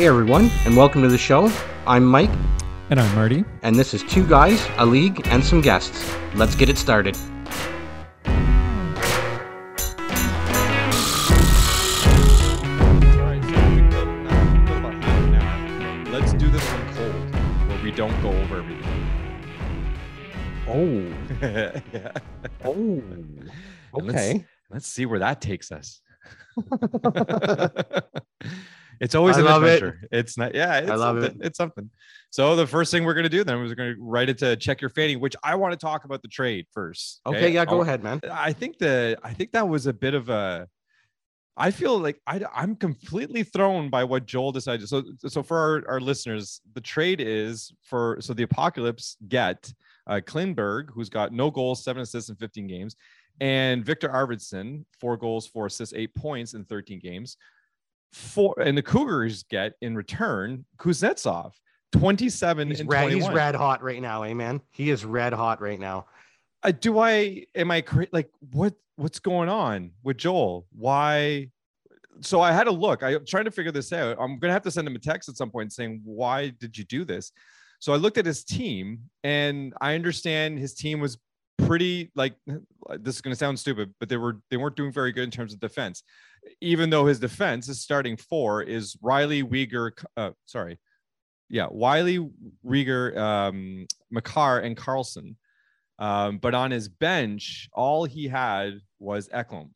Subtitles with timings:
[0.00, 1.52] Hey everyone, and welcome to the show.
[1.86, 2.30] I'm Mike,
[2.88, 3.44] And I'm Marty.
[3.60, 6.10] and this is Two Guys, a League, and some guests.
[6.34, 7.18] Let's get it started.
[8.24, 8.32] All
[13.18, 16.04] right, so we've got, we've got about half an hour.
[16.18, 17.34] Let's do this one cold,
[17.68, 19.06] where we don't go over everything.
[20.66, 21.12] Oh,
[21.92, 22.12] yeah.
[22.64, 23.52] oh, And
[23.92, 24.46] let's- okay.
[24.70, 26.00] Let's see where that takes us.
[29.00, 29.74] it's always I an love it.
[29.82, 30.08] adventure.
[30.12, 30.54] It's not.
[30.54, 31.22] Yeah, it's love it.
[31.22, 31.40] something.
[31.46, 31.90] It's something.
[32.30, 34.80] So the first thing we're gonna do then is we're gonna write it to check
[34.80, 37.20] your fanny, which I want to talk about the trade first.
[37.26, 38.20] Okay, yeah, go I- ahead, man.
[38.30, 40.68] I think the I think that was a bit of a
[41.56, 44.88] I feel like I, I'm completely thrown by what Joel decided.
[44.88, 49.70] So, so for our, our listeners, the trade is for so the Apocalypse get
[50.06, 52.96] uh, Klingberg, who's got no goals, seven assists in 15 games,
[53.40, 57.36] and Viktor Arvidsson, four goals, four assists, eight points in 13 games.
[58.12, 61.52] Four and the Cougars get in return Kuznetsov,
[61.92, 63.20] 27 He's and red, 21.
[63.30, 64.60] he's red hot right now, eh, man?
[64.70, 66.06] He is red hot right now.
[66.62, 70.66] uh, do I am I cra- like what what's going on with Joel?
[70.72, 71.48] Why?
[72.22, 73.02] So I had to look.
[73.02, 74.16] I'm trying to figure this out.
[74.20, 76.84] I'm gonna have to send him a text at some point saying, "Why did you
[76.84, 77.32] do this?"
[77.78, 81.16] So I looked at his team, and I understand his team was
[81.58, 82.34] pretty like
[82.98, 85.54] this is gonna sound stupid, but they were they weren't doing very good in terms
[85.54, 86.02] of defense.
[86.60, 90.78] Even though his defense, is starting four is Rielly Weegar, uh, sorry,
[91.48, 92.30] yeah, Wiley
[92.64, 95.36] Rieger, um, Makar, and Carlson.
[95.98, 99.70] Um, but on his bench, all he had was Ekholm.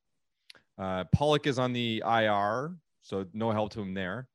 [0.78, 4.26] Uh, Pollock is on the IR, so no help to him there.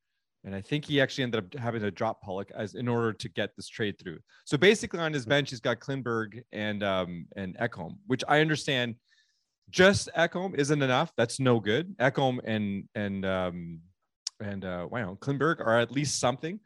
[0.46, 3.30] And I think he actually ended up having to drop Pollock as in order to
[3.30, 4.20] get this trade through.
[4.46, 8.96] So basically, on his bench, he's got Klingberg and um, and Ekholm, which I understand.
[9.70, 11.14] Just Ekholm isn't enough.
[11.16, 11.98] That's no good.
[11.98, 13.82] Ekholm and and um,
[14.40, 16.60] and uh, wow, Klingberg are at least something.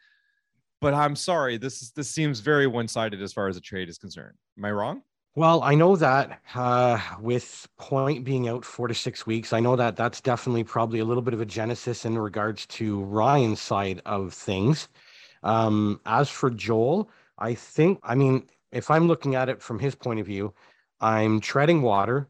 [0.81, 3.97] But I'm sorry, this is this seems very one-sided as far as the trade is
[3.97, 4.35] concerned.
[4.57, 5.01] Am I wrong?
[5.35, 9.75] Well, I know that uh, with Point being out four to six weeks, I know
[9.75, 14.01] that that's definitely probably a little bit of a genesis in regards to Ryan's side
[14.05, 14.89] of things.
[15.41, 17.09] Um, as for Joel,
[17.39, 20.53] I think, I mean, if I'm looking at it from his point of view,
[21.01, 22.29] I'm treading water.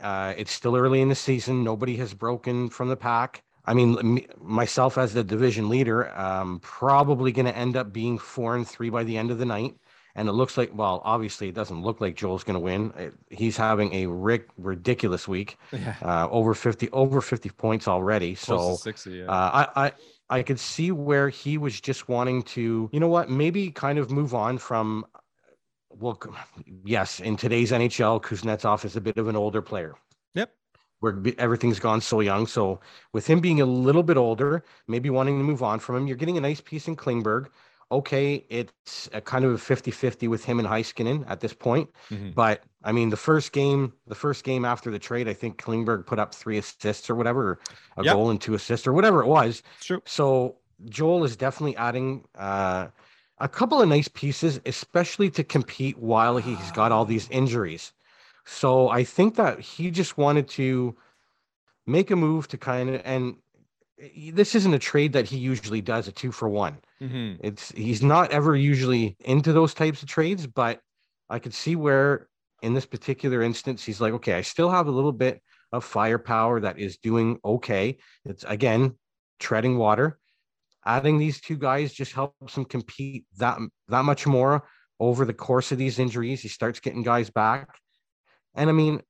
[0.00, 1.64] Uh, it's still early in the season.
[1.64, 3.42] Nobody has broken from the pack.
[3.64, 8.16] I mean, me, myself as the division leader, um, probably going to end up being
[8.18, 9.74] four and three by the end of the night.
[10.14, 12.92] And it looks like, well, obviously, it doesn't look like Joel's going to win.
[12.96, 15.94] It- he's having a ric- ridiculous week, Yeah.
[16.02, 18.34] uh, over fifty, over fifty points already.
[18.34, 19.24] Close So 60, yeah.
[19.26, 19.92] uh, I, I,
[20.30, 24.10] I could see where he was just wanting to, you know what, maybe kind of
[24.10, 25.04] move on from.
[25.90, 26.18] Well,
[26.84, 29.94] yes, in today's NHL, Kuznetsov is a bit of an older player
[30.34, 30.52] yep.
[31.00, 32.46] where everything's gone so young.
[32.46, 32.80] So
[33.12, 36.16] with him being a little bit older, maybe wanting to move on from him, you're
[36.16, 37.46] getting a nice piece in Klingberg.
[37.90, 41.88] Okay, it's a kind of a 50-50 with him and Heiskanen at this point.
[42.10, 42.34] Mhm.
[42.34, 46.04] But I mean, the first game, the first game after the trade, I think Klingberg
[46.04, 47.58] put up three assists or whatever, or
[47.96, 48.14] a Yep.
[48.14, 49.62] goal and two assists or whatever it was.
[49.78, 50.02] It's true.
[50.04, 50.56] So
[50.90, 52.88] Joel is definitely adding uh,
[53.40, 57.92] a couple of nice pieces, especially to compete while he's got all these injuries.
[58.46, 60.96] So I think that he just wanted to
[61.86, 63.36] make a move to kind of and
[64.30, 66.78] this isn't a trade that he usually does a two for one.
[67.00, 70.80] hmm It's he's not ever usually into those types of trades, but
[71.30, 72.28] I could see where
[72.62, 76.60] in this particular instance he's like, okay, I still have a little bit of firepower
[76.60, 77.98] that is doing okay.
[78.24, 78.98] It's again
[79.38, 80.18] treading water.
[80.88, 84.66] Adding these two guys just helps him compete that that much more
[84.98, 86.40] over the course of these injuries.
[86.40, 87.68] He starts getting guys back.
[88.54, 89.02] And I mean,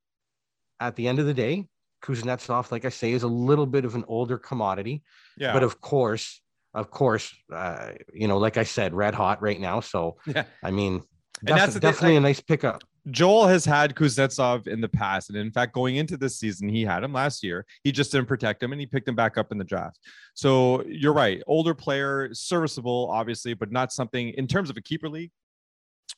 [0.79, 1.67] at the end of the day,
[2.03, 5.03] Kuznetsov, like I say, is a little bit of an older commodity.
[5.37, 5.53] Yeah.
[5.53, 6.41] But of course,
[6.73, 9.79] of course, uh, you know, like I said, red hot right now.
[9.79, 10.43] So yeah.
[10.61, 11.03] I mean,
[11.39, 12.83] And that's defi- the thing, definitely a nice pickup.
[13.11, 15.29] Joel has had Kuznetsov in the past.
[15.29, 17.65] And in fact, going into this season, he had him last year.
[17.83, 19.99] He just didn't protect him and he picked him back up in the draft.
[20.33, 21.41] So you're right.
[21.47, 25.31] Older player, serviceable, obviously, but not something in terms of a keeper league.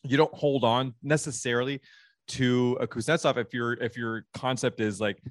[0.04, 1.82] You don't hold on necessarily
[2.30, 5.22] to a Kuznetsov if your if your concept is like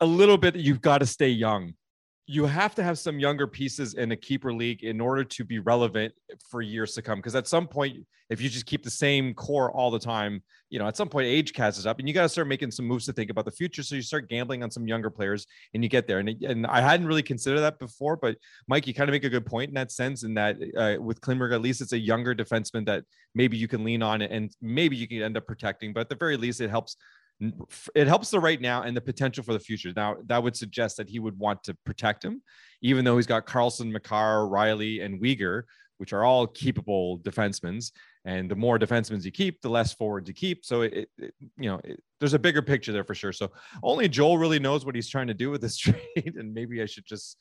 [0.00, 1.74] a little bit you've got to stay young.
[2.30, 5.60] You have to have some younger pieces in a keeper league in order to be
[5.60, 6.12] relevant
[6.50, 7.18] for years to come.
[7.18, 10.78] Because at some point, if you just keep the same core all the time, you
[10.78, 13.06] know, at some point age catches up and you got to start making some moves
[13.06, 13.82] to think about the future.
[13.82, 16.18] So you start gambling on some younger players and you get there.
[16.18, 18.36] And, and I hadn't really considered that before, but
[18.66, 20.24] Mike, you kind of make a good point in that sense.
[20.24, 23.04] In that uh, with Klingberg, at least it's a younger defenseman that
[23.34, 25.94] maybe you can lean on and maybe you can end up protecting.
[25.94, 26.96] But at the very least, it helps
[27.94, 29.92] it helps the right now and the potential for the future.
[29.94, 32.42] Now, that would suggest that he would want to protect him,
[32.82, 35.62] even though he's got Carlson, Makar, Rielly, and Weegar,
[35.98, 37.90] which are all keepable defensemen.
[38.24, 40.64] And the more defensemen you keep, the less forwards you keep.
[40.64, 43.32] So it, it you know, it, there's a bigger picture there for sure.
[43.32, 43.50] So
[43.82, 46.86] only Joel really knows what he's trying to do with this trade, and maybe I
[46.86, 47.36] should just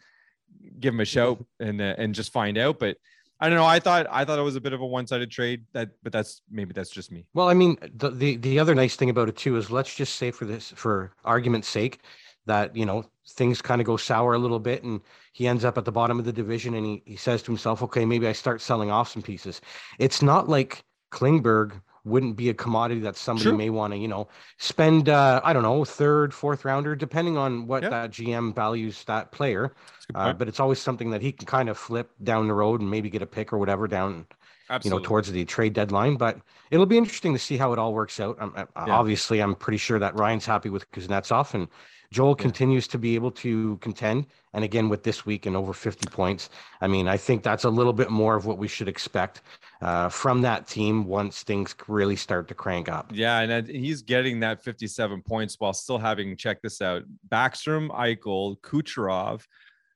[0.79, 2.79] give him a shout and uh, and just find out.
[2.79, 2.97] But
[3.39, 3.65] I don't know.
[3.65, 5.65] I thought I thought it was a bit of a one-sided trade.
[5.73, 7.25] That, but that's maybe that's just me.
[7.33, 10.15] Well, I mean, the the, the other nice thing about it too is let's just
[10.15, 11.99] say for this, for argument's sake,
[12.45, 15.01] that you know things kind of go sour a little bit, and
[15.33, 17.83] he ends up at the bottom of the division, and he he says to himself,
[17.83, 19.61] okay, maybe I start selling off some pieces.
[19.99, 24.27] It's not like Klingberg wouldn't be a commodity that somebody may want to, you know,
[24.57, 27.89] spend, uh, I don't know, third, fourth rounder, depending on what yeah.
[27.89, 29.73] that GM values that player.
[30.15, 32.89] Uh, but it's always something that he can kind of flip down the road and
[32.89, 34.25] maybe get a pick or whatever down,
[34.69, 34.97] Absolutely.
[34.97, 36.15] you know, towards the trade deadline.
[36.15, 36.39] But
[36.71, 38.37] it'll be interesting to see how it all works out.
[38.41, 38.65] Um, yeah.
[38.75, 41.67] Obviously, I'm pretty sure that Ryan's happy with Kuznetsov and
[42.11, 42.41] Joel yeah.
[42.41, 44.27] continues to be able to contend.
[44.53, 46.49] And again, with this week and over 50 points,
[46.81, 49.41] I mean, I think that's a little bit more of what we should expect
[49.81, 53.11] uh, from that team once things really start to crank up.
[53.13, 53.41] Yeah.
[53.41, 59.43] And he's getting that 57 points while still having, check this out, Backstrom, Eichel, Kucherov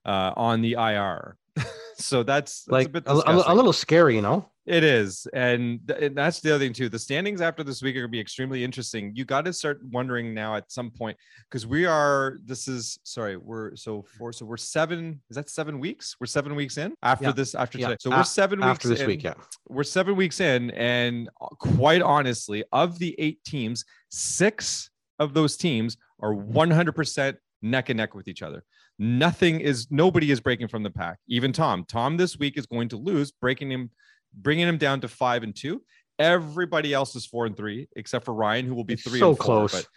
[0.06, 1.38] uh, on the IR.
[1.96, 4.50] so that's, that's like a, a, a, little scary, you know?
[4.68, 6.88] It is, and, th- and that's the other thing too.
[6.88, 9.12] The standings after this week are going to be extremely interesting.
[9.16, 11.18] You got to start wondering now at some point
[11.50, 12.38] because we are.
[12.46, 14.31] This is sorry, we're so four.
[14.31, 15.19] So we're seven.
[15.31, 16.16] Is that seven weeks?
[16.19, 17.31] We're seven weeks in after yeah.
[17.31, 17.56] this.
[17.56, 17.88] After yeah.
[17.88, 19.08] today, so we're seven after weeks this in.
[19.08, 19.24] week.
[19.24, 19.34] Yeah,
[19.68, 25.58] we're seven weeks in, and uh, quite honestly, of the eight teams, six of those
[25.58, 28.63] teams are 100% neck and neck with each other.
[29.00, 31.18] Nothing is nobody is breaking from the pack.
[31.28, 31.86] Even Tom.
[31.88, 33.90] Tom this week is going to lose, breaking him
[34.33, 35.83] bringing him down to five and two.
[36.19, 39.19] Everybody else is four and three, except for Ryan, who will be three.
[39.19, 39.72] So and four, close.
[39.72, 39.88] But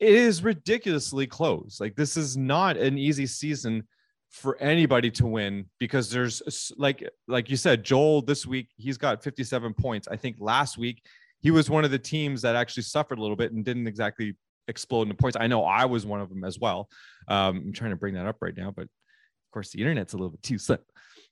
[0.00, 1.78] it is ridiculously close.
[1.80, 3.84] Like this is not an easy season
[4.30, 9.22] for anybody to win because there's like like you said, Joel this week he's got
[9.22, 10.08] 57 points.
[10.08, 11.02] I think last week
[11.40, 14.36] he was one of the teams that actually suffered a little bit and didn't exactly
[14.68, 15.36] explode into points.
[15.38, 16.88] I know I was one of them as well.
[17.28, 20.16] Um, I'm trying to bring that up right now, but of course the internet's a
[20.16, 20.78] little bit too slow.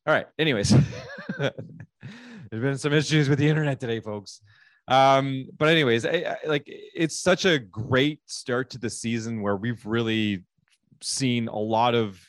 [0.07, 0.27] All right.
[0.39, 0.75] Anyways,
[2.51, 4.41] there's been some issues with the internet today, folks.
[4.89, 9.57] Um, but anyways, I, I, like it's such a great start to the season where
[9.57, 10.45] we've really
[11.01, 12.21] seen a lot of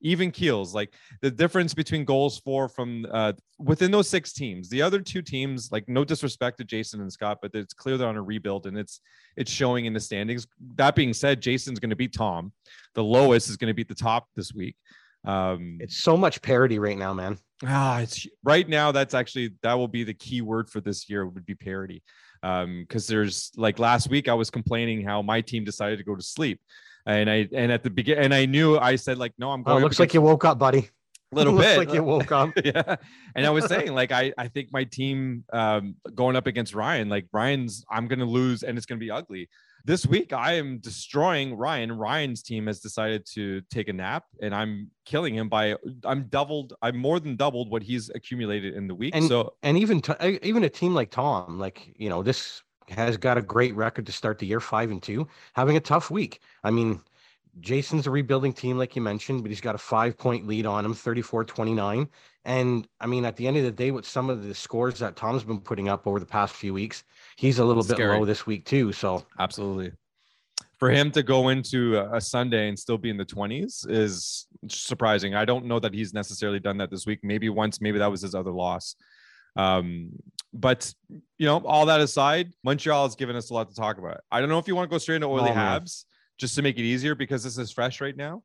[0.00, 0.74] even keels.
[0.74, 4.70] Like the difference between goals for from uh, within those six teams.
[4.70, 8.08] The other two teams, like no disrespect to Jason and Scott, but it's clear they're
[8.08, 9.00] on a rebuild and it's
[9.36, 10.46] it's showing in the standings.
[10.76, 12.52] That being said, Jason's going to beat Tom.
[12.94, 14.76] The lowest is going to beat the top this week.
[15.24, 17.38] Um, it's so much parity right now, man.
[17.64, 18.92] Ah, it's right now.
[18.92, 22.02] That's actually that will be the key word for this year would be parity.
[22.42, 26.14] Um, because there's like last week I was complaining how my team decided to go
[26.14, 26.60] to sleep,
[27.06, 29.78] and I and at the beginning and I knew I said like no I'm going.
[29.78, 30.90] Oh, looks like you woke up, buddy.
[31.32, 32.50] A little looks bit like you woke up.
[32.64, 32.96] yeah,
[33.34, 37.08] and I was saying like I I think my team um going up against Ryan
[37.08, 39.48] like Ryan's I'm gonna lose and it's gonna be ugly
[39.86, 41.92] this week I am destroying Ryan.
[41.92, 46.74] Ryan's team has decided to take a nap, and I'm killing him by I'm doubled.
[46.82, 49.14] I'm more than doubled what he's accumulated in the week.
[49.14, 50.02] And, so and even
[50.42, 54.12] even a team like Tom, like you know, this has got a great record to
[54.12, 56.40] start the year, five and two, having a tough week.
[56.64, 57.00] I mean.
[57.60, 60.84] Jason's a rebuilding team, like you mentioned, but he's got a five point lead on
[60.84, 62.06] him, 34 29.
[62.44, 65.16] And I mean, at the end of the day, with some of the scores that
[65.16, 67.02] Tom's been putting up over the past few weeks,
[67.36, 68.92] he's a little bit low this week too.
[68.92, 69.92] So absolutely.
[70.78, 75.34] For him to go into a Sunday and still be in the 20s is surprising.
[75.34, 77.20] I don't know that he's necessarily done that this week.
[77.22, 78.94] Maybe once, maybe that was his other loss.
[79.56, 80.10] Um,
[80.52, 80.92] but
[81.38, 84.20] you know, all that aside, Montreal has given us a lot to talk about.
[84.30, 86.04] I don't know if you want to go straight into oily oh, Habs
[86.38, 88.42] just to make it easier because this is fresh right now.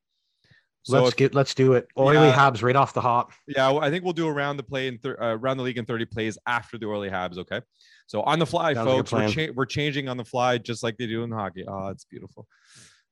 [0.84, 1.88] So let's if, get let's do it.
[1.98, 3.32] Oily yeah, Habs right off the hop.
[3.48, 5.86] Yeah, I think we'll do around the play in thir- uh, around the league in
[5.86, 7.38] 30 plays after the Oily Habs.
[7.38, 7.62] Okay.
[8.08, 10.98] So on the fly, Sounds folks, we're, cha- we're changing on the fly just like
[10.98, 11.66] they do in hockey.
[11.68, 12.48] Oh, it's beautiful.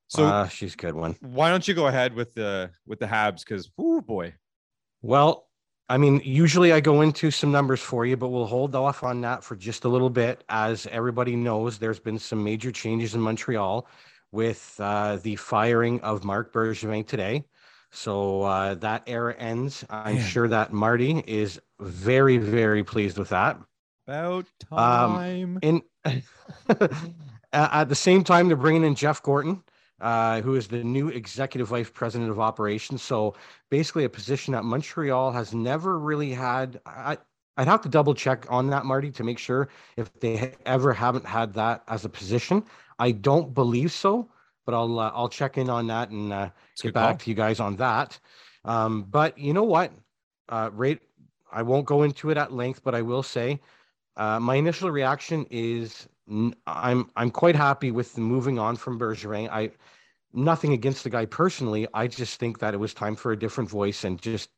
[0.08, 1.16] So uh, she's good one.
[1.20, 3.40] Why don't you go ahead with the with the Habs?
[3.40, 4.34] Because oh boy.
[5.02, 5.46] Well,
[5.88, 9.20] I mean, usually I go into some numbers for you, but we'll hold off on
[9.22, 10.42] that for just a little bit.
[10.48, 13.88] As everybody knows, there's been some major changes in Montreal
[14.32, 17.44] with uh, the firing of Marc Bergevin today.
[17.90, 19.84] So uh, that era ends.
[19.90, 20.24] I'm Man.
[20.24, 23.58] sure that Marty is very, very pleased with that.
[24.06, 25.56] About time.
[25.56, 25.82] Um, in
[27.52, 29.62] at the same time, they're bringing in Jeff Gorton,
[30.00, 33.02] uh, who is the new executive vice president of operations.
[33.02, 33.34] So
[33.70, 36.80] basically, a position that Montreal has never really had.
[36.86, 37.18] I,
[37.56, 41.26] I'd have to double check on that, Marty, to make sure if they ever haven't
[41.26, 42.64] had that as a position.
[42.98, 44.30] I don't believe so,
[44.66, 46.50] but I'll uh, I'll check in on that and uh,
[46.82, 47.18] get back call.
[47.18, 48.18] to you guys on that.
[48.64, 49.92] Um, but you know what?
[50.48, 51.00] Uh, rate
[51.52, 53.60] I won't go into it at length, but I will say
[54.16, 56.08] uh, my initial reaction is
[56.66, 59.48] I'm I'm quite happy with moving on from Bergevin.
[59.50, 59.70] I
[60.32, 61.88] nothing against the guy personally.
[61.94, 64.50] I just think that it was time for a different voice and just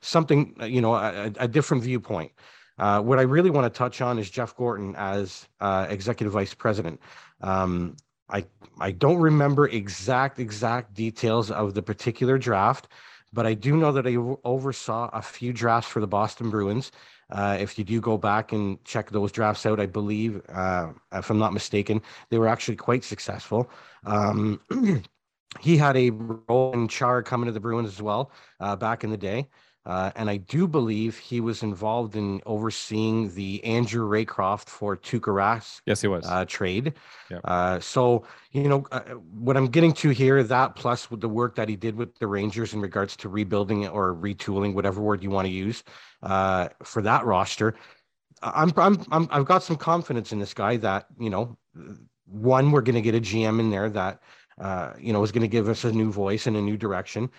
[0.00, 2.32] something you know a, a different viewpoint.
[2.78, 6.54] Uh, what I really want to touch on is Jeff Gorton as uh, executive vice
[6.54, 7.00] president.
[7.42, 7.96] Um,
[8.32, 8.44] I
[8.80, 12.88] I don't remember exact exact details of the particular draft,
[13.32, 16.90] but I do know that I oversaw a few drafts for the Boston Bruins.
[17.30, 21.30] Uh, if you do go back and check those drafts out, I believe, uh, if
[21.30, 23.70] I'm not mistaken, they were actually quite successful.
[24.04, 24.60] Um,
[25.60, 29.10] he had a role in Chara coming to the Bruins as well uh, back in
[29.10, 29.48] the day.
[29.84, 35.32] Uh, and I do believe he was involved in overseeing the Andrew Raycroft for Tuukka
[35.32, 35.80] Rask.
[35.86, 36.94] Yes, he was uh, trade.
[37.30, 37.40] Yep.
[37.42, 40.42] Uh, so you know uh, what I'm getting to here.
[40.44, 43.88] That plus with the work that he did with the Rangers in regards to rebuilding
[43.88, 45.82] or retooling, whatever word you want to use,
[46.22, 47.74] uh, for that roster.
[48.42, 51.56] I'm, I'm I'm I've got some confidence in this guy that you know,
[52.26, 54.20] one we're going to get a GM in there that
[54.60, 57.30] uh, you know is going to give us a new voice and a new direction.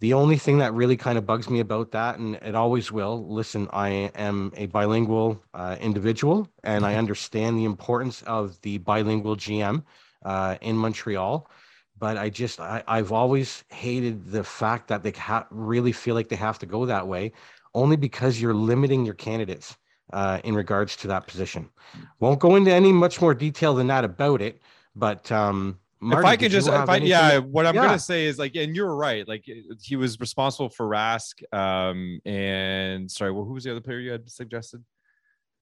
[0.00, 3.28] The only thing that really kind of bugs me about that, and it always will,
[3.28, 9.36] listen, I am a bilingual uh, individual and I understand the importance of the bilingual
[9.36, 9.82] GM
[10.24, 11.50] uh, in Montreal.
[11.98, 16.30] But I just, I, have always hated the fact that they ha- really feel like
[16.30, 17.32] they have to go that way,
[17.74, 19.76] only because you're limiting your candidates
[20.14, 21.68] uh, in regards to that position.
[22.18, 24.62] Won't go into any much more detail than that about it,
[24.96, 27.84] but um, Marty, if I can just, if I, yeah, what I'm yeah.
[27.84, 29.28] gonna say is like, and you're right.
[29.28, 29.44] Like
[29.82, 34.12] he was responsible for Rask, um, and sorry, well, who was the other player you
[34.12, 34.82] had suggested?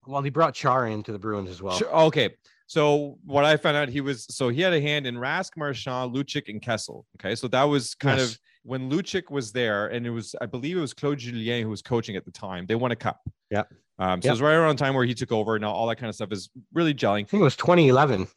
[0.06, 1.80] Well, he brought Chara into the Bruins as well.
[2.06, 2.30] Okay,
[2.68, 6.14] so what I found out, he was so he had a hand in Rask, Marchand,
[6.14, 7.04] Lucic, and Kessel.
[7.18, 8.32] Okay, so that was kind yes.
[8.32, 11.70] of when Lucic was there, and it was, I believe, it was Claude Julien who
[11.70, 12.66] was coaching at the time.
[12.66, 13.20] They won a cup.
[13.50, 13.64] Yeah.
[13.98, 14.30] Um, so yep.
[14.30, 15.58] it was right around the time where he took over.
[15.58, 17.22] Now all that kind of stuff is really gelling.
[17.22, 18.28] I think it was 2011.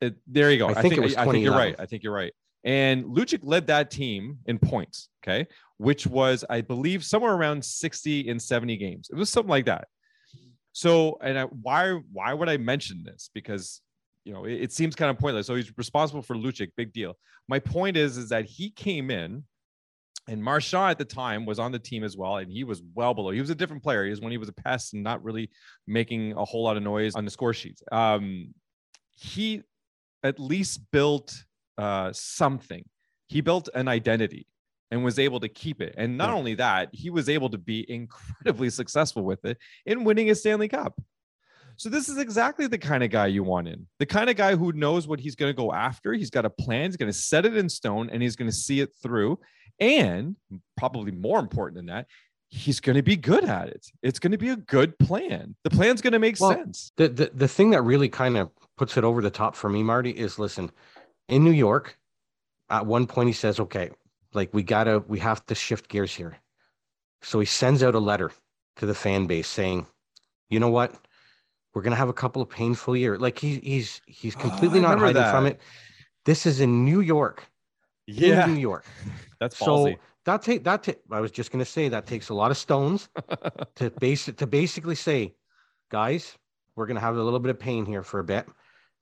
[0.00, 0.68] It, there you go.
[0.68, 1.76] I, I think, think I think you're right.
[1.78, 2.32] I think you're right.
[2.64, 5.46] And Lucic led that team in points, okay,
[5.78, 9.08] which was, I believe, somewhere around 60 in 70 games.
[9.10, 9.88] It was something like that.
[10.72, 13.30] So, and I, why why would I mention this?
[13.34, 13.80] Because
[14.24, 15.46] you know it, it seems kind of pointless.
[15.46, 17.16] So he's responsible for Lucic, big deal.
[17.48, 19.44] My point is, is that he came in,
[20.28, 23.14] and Marchand at the time was on the team as well, and he was well
[23.14, 23.30] below.
[23.30, 24.04] He was a different player.
[24.04, 25.50] He was when he was a pest and not really
[25.86, 27.82] making a whole lot of noise on the score sheets.
[27.90, 28.54] Um,
[29.16, 29.62] he
[30.22, 31.44] at least built
[31.78, 32.84] uh, something.
[33.28, 34.46] He built an identity
[34.90, 35.94] and was able to keep it.
[35.96, 40.30] And not only that, he was able to be incredibly successful with it in winning
[40.30, 41.00] a Stanley Cup.
[41.76, 43.86] So this is exactly the kind of guy you want in.
[43.98, 46.12] The kind of guy who knows what he's going to go after.
[46.12, 48.56] He's got a plan, he's going to set it in stone and he's going to
[48.56, 49.38] see it through.
[49.78, 50.36] And
[50.76, 52.06] probably more important than that,
[52.48, 53.86] he's going to be good at it.
[54.02, 55.54] It's going to be a good plan.
[55.64, 56.92] The plan's going to make well, sense.
[56.98, 58.50] The, the the thing that really kind of
[58.80, 60.70] puts it over the top for me, Marty, is listen,
[61.28, 61.98] in New York,
[62.70, 63.90] at one point he says, okay,
[64.32, 66.38] like we gotta, we have to shift gears here.
[67.20, 68.32] So he sends out a letter
[68.76, 69.86] to the fan base saying,
[70.48, 70.94] you know what?
[71.74, 73.20] We're gonna have a couple of painful years.
[73.20, 75.30] Like he, he's he's oh, completely oh, not hiding that.
[75.30, 75.60] from it.
[76.24, 77.44] This is in New York.
[78.06, 78.86] Yeah, in New York.
[79.40, 79.92] That's ballsy.
[79.92, 80.84] so that take that.
[80.84, 83.10] Ta- I was just gonna say that takes a lot of stones
[83.74, 85.34] to base to basically say,
[85.90, 86.38] guys,
[86.76, 88.48] we're gonna have a little bit of pain here for a bit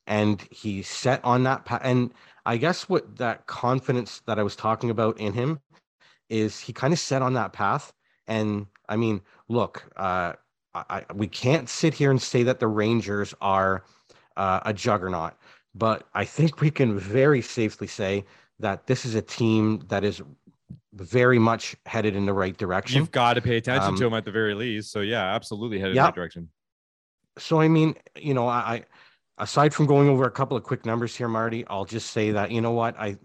[0.08, 1.82] and he set on that path.
[1.84, 2.12] And
[2.46, 5.60] I guess what that confidence that I was talking about in him
[6.30, 7.92] is he kind of set on that path.
[8.26, 10.32] And I mean, look, uh,
[10.74, 13.84] I, we can't sit here and say that the Rangers are
[14.36, 15.34] uh, a juggernaut,
[15.74, 18.24] but I think we can very safely say
[18.60, 20.22] that this is a team that is
[20.94, 22.98] very much headed in the right direction.
[22.98, 24.90] You've got to pay attention um, to them at the very least.
[24.90, 26.48] So yeah, absolutely headed in the right direction.
[27.36, 28.84] So I mean, you know, I
[29.38, 32.50] aside from going over a couple of quick numbers here, Marty, I'll just say that
[32.50, 33.16] you know what I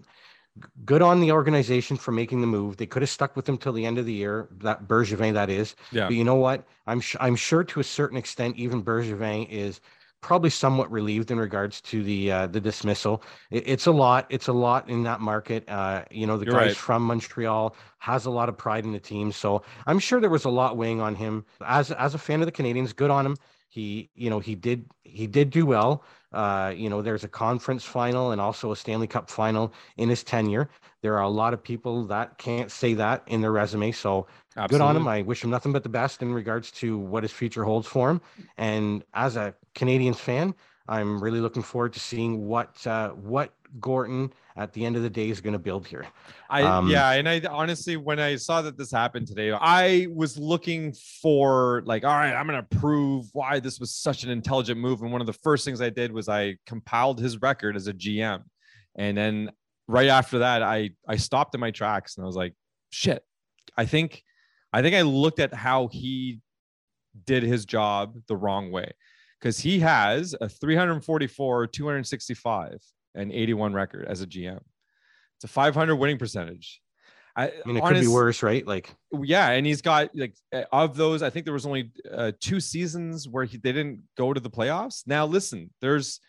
[0.86, 2.78] good on the organization for making the move.
[2.78, 4.48] They could have stuck with him till the end of the year.
[4.60, 5.76] That Bergevin, that is.
[5.92, 6.08] Yeah.
[6.08, 6.66] But you know what?
[6.88, 9.82] I'm sh- I'm sure to a certain extent, even Bergevin is
[10.22, 13.24] probably somewhat relieved in regards to the uh, the dismissal.
[13.52, 14.26] It, it's a lot.
[14.30, 15.68] It's a lot in that market.
[15.68, 16.78] Uh, you know, the You're guys right.
[16.78, 20.46] from Montreal has a lot of pride in the team, so I'm sure there was
[20.46, 21.46] a lot weighing on him.
[21.66, 23.38] As as a fan of the Canadiens, good on him
[23.74, 26.04] he you know he did he did do well.
[26.32, 30.24] Uh, you know there's a conference final and also a stanley cup final in his
[30.24, 30.70] tenure.
[31.02, 34.78] There are a lot of people that can't say that in their resume so Absolutely.
[34.78, 35.08] good on him.
[35.08, 38.12] I wish him nothing but the best in regards to what his future holds for
[38.12, 38.22] him.
[38.58, 40.54] And as a canadiens fan
[40.88, 45.10] I'm really looking forward to seeing what uh, what Gorton at the end of the
[45.10, 46.06] day is going to build here.
[46.50, 50.38] I um, yeah, and I honestly, when I saw that this happened today, I was
[50.38, 54.80] looking for like, all right, I'm going to prove why this was such an intelligent
[54.80, 55.02] move.
[55.02, 57.94] And one of the first things I did was I compiled his record as a
[57.94, 58.44] GM,
[58.96, 59.52] and then
[59.88, 62.54] right after that, I I stopped in my tracks and I was like,
[62.92, 63.24] shit,
[63.78, 64.24] I think
[64.72, 66.40] I think I looked at how he
[67.26, 68.92] did his job the wrong way
[69.40, 72.78] because he has a 344, 265,
[73.16, 74.62] and 81 record as a GM.
[75.38, 76.82] It's a 500 winning percentage.
[77.36, 78.66] I, I mean, it honest, could be worse, right?
[78.66, 80.36] Like, yeah, and he's got like
[80.72, 81.24] of those.
[81.24, 84.52] I think there was only uh, two seasons where he they didn't go to the
[84.52, 85.08] playoffs.
[85.08, 86.20] Now, listen, there's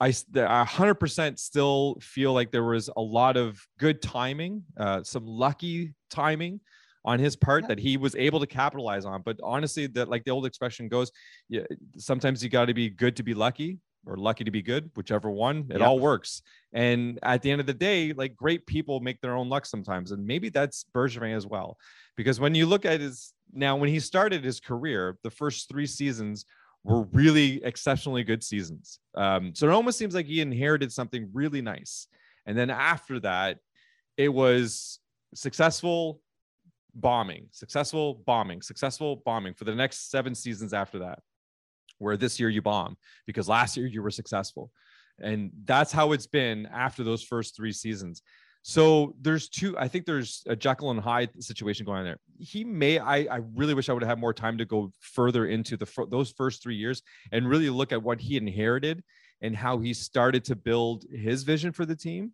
[0.00, 5.94] I 100% still feel like there was a lot of good timing, uh, some lucky
[6.10, 6.60] timing
[7.04, 7.68] on his part yeah.
[7.68, 9.20] that he was able to capitalize on.
[9.22, 11.12] But honestly, that like the old expression goes,
[11.50, 11.62] yeah,
[11.98, 15.30] sometimes you got to be good to be lucky or lucky to be good, whichever
[15.30, 15.82] one, it yep.
[15.82, 16.42] all works.
[16.72, 20.10] And at the end of the day, like great people make their own luck sometimes.
[20.10, 21.76] And maybe that's Bergevin as well.
[22.16, 25.86] Because when you look at his now, when he started his career, the first three
[25.86, 26.44] seasons
[26.84, 29.00] were really exceptionally good seasons.
[29.14, 32.06] Um, so it almost seems like he inherited something really nice.
[32.46, 33.58] And then after that,
[34.16, 34.98] it was
[35.34, 36.20] successful
[36.94, 41.20] bombing, successful bombing, successful bombing for the next seven seasons after that,
[42.00, 44.70] where this year you bomb because last year you were successful.
[45.22, 48.22] And that's how it's been after those first three seasons.
[48.62, 52.18] So there's two, I think there's a Jekyll and Hyde situation going on there.
[52.38, 55.46] He may, I, I really wish I would have had more time to go further
[55.46, 57.02] into the those first three years
[57.32, 59.02] and really look at what he inherited
[59.40, 62.32] and how he started to build his vision for the team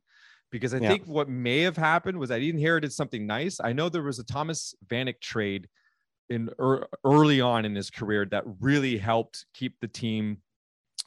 [0.51, 0.89] because I yeah.
[0.89, 3.61] think what may have happened was that he inherited something nice.
[3.63, 5.69] I know there was a Thomas Vanek trade
[6.29, 10.39] in er, early on in his career that really helped keep the team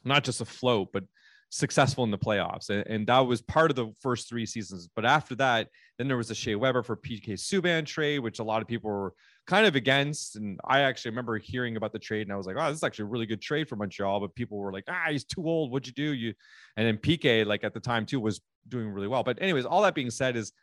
[0.04, 1.04] not just afloat, but
[1.50, 2.70] successful in the playoffs.
[2.70, 4.88] And, and, that was part of the first three seasons.
[4.96, 8.44] But after that, then there was a Shea Weber for PK Subban trade, which a
[8.44, 9.14] lot of people were
[9.48, 10.36] kind of against.
[10.36, 12.84] And I actually remember hearing about the trade and I was like, oh, this is
[12.84, 14.20] actually a really good trade for Montreal.
[14.20, 15.72] But people were like, ah, he's too old.
[15.72, 16.14] What'd you do?
[16.14, 16.34] You
[16.78, 19.24] and then PK, like at the time too, was doing really well.
[19.24, 20.54] But anyways, all that being said is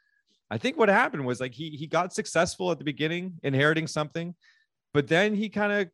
[0.51, 4.35] I think what happened was like he he got successful at the beginning, inheriting something,
[4.95, 5.89] but then he kind of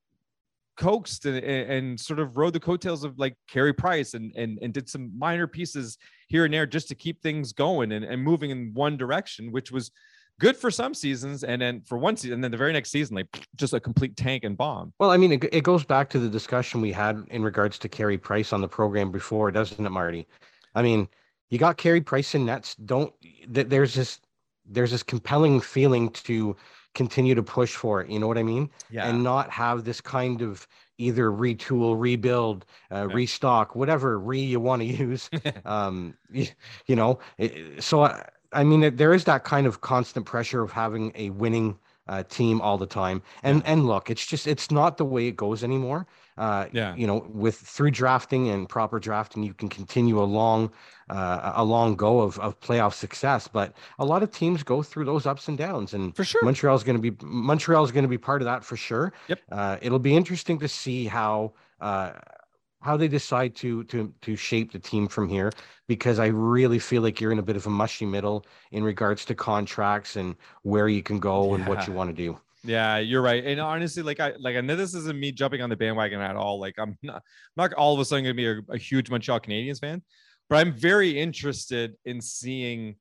[0.76, 4.72] coaxed and, and, sort of rode the coattails of like Carey Price and, and and
[4.72, 8.50] did some minor pieces here and there just to keep things going and, and moving
[8.50, 9.90] in one direction, which was
[10.38, 13.14] good for some seasons and then for one season and then the very next season
[13.16, 14.92] like just a complete tank and bomb.
[14.98, 17.88] Well i mean it, it goes back to the discussion we had in regards to
[17.88, 20.26] Carey Price on the program before doesn't it marty?
[20.74, 21.08] I mean
[21.50, 22.74] you got Carey Price in nets.
[22.76, 23.12] Don't
[23.46, 24.20] there's this
[24.66, 26.56] there's this compelling feeling to
[26.94, 28.10] continue to push for it.
[28.10, 28.70] You know what I mean?
[28.90, 29.08] Yeah.
[29.08, 30.66] And not have this kind of
[30.98, 33.14] either retool, rebuild, uh, yeah.
[33.14, 35.30] restock, whatever re you want to use.
[35.64, 36.46] um, you,
[36.86, 40.70] you know, it, so I, I mean, there is that kind of constant pressure of
[40.70, 43.22] having a winning uh, team all the time.
[43.42, 46.06] And and look, it's just it's not the way it goes anymore.
[46.36, 46.94] Uh, yeah.
[46.96, 50.70] You know, with through drafting and proper drafting, you can continue a long,
[51.12, 53.46] uh, a long go of, of playoff success.
[53.46, 56.74] But a lot of teams go through those ups and downs, and for sure, Montreal
[56.74, 59.12] is going to be Montreal is going to be part of that for sure.
[59.28, 59.40] Yep.
[59.50, 62.12] Uh, it'll be interesting to see how uh,
[62.80, 65.52] how they decide to to to shape the team from here
[65.86, 69.24] because I really feel like you're in a bit of a mushy middle in regards
[69.26, 71.54] to contracts and where you can go yeah.
[71.56, 72.38] and what you want to do.
[72.64, 73.44] Yeah, you're right.
[73.44, 76.36] And honestly, like I like I know this isn't me jumping on the bandwagon at
[76.36, 76.60] all.
[76.60, 77.22] Like I'm not I'm
[77.56, 80.02] not all of a sudden gonna be a, a huge Montreal Canadiens fan,
[80.52, 82.96] but I'm very interested in seeing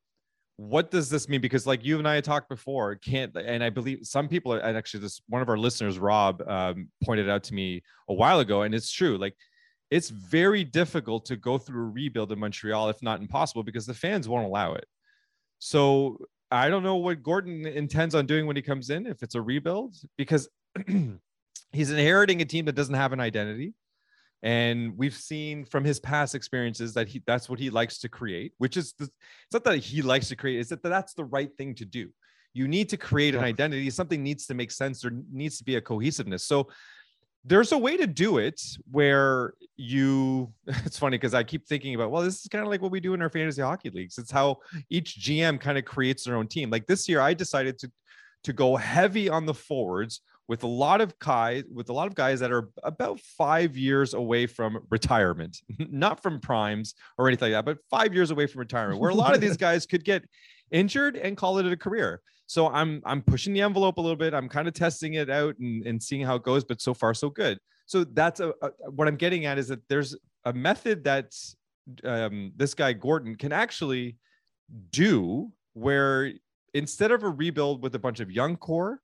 [0.55, 3.97] what does this mean because like you and i talked before can't and i believe
[4.03, 7.81] some people and actually this one of our listeners rob um, pointed out to me
[8.09, 9.33] a while ago and it's true like
[9.89, 13.93] it's very difficult to go through a rebuild in montreal if not impossible because the
[13.93, 14.85] fans won't allow it
[15.57, 16.17] so
[16.51, 19.41] I don't know what Gorton intends on doing when he comes in, if it's a
[19.41, 20.49] rebuild, because
[21.71, 23.73] he's inheriting a team that doesn't have an identity.
[24.43, 28.53] And we've seen from his past experiences that he that's what he likes to create,
[28.57, 31.49] which is the, it's not that he likes to create, it's that that's the right
[31.57, 32.09] thing to do.
[32.53, 33.89] You need to create an identity.
[33.89, 35.01] Something needs to make sense.
[35.01, 36.43] There needs to be a cohesiveness.
[36.43, 36.67] So
[37.43, 42.11] there's a way to do it where you it's funny because i keep thinking about
[42.11, 44.31] well this is kind of like what we do in our fantasy hockey leagues it's
[44.31, 44.57] how
[44.89, 47.91] each gm kind of creates their own team like this year i decided to
[48.43, 50.21] to go heavy on the forwards
[50.51, 54.13] with a lot of guys with a lot of guys that are about five years
[54.13, 58.59] away from retirement not from primes or anything like that but five years away from
[58.59, 60.21] retirement where a lot of these guys could get
[60.71, 64.33] injured and call it a career so I'm I'm pushing the envelope a little bit.
[64.33, 67.13] I'm kind of testing it out and, and seeing how it goes, but so far
[67.13, 67.57] so good.
[67.85, 71.33] So that's a, a what I'm getting at is that there's a method that
[72.03, 74.17] um, this guy Gorton can actually
[74.91, 76.33] do where
[76.73, 78.99] instead of a rebuild with a bunch of young core,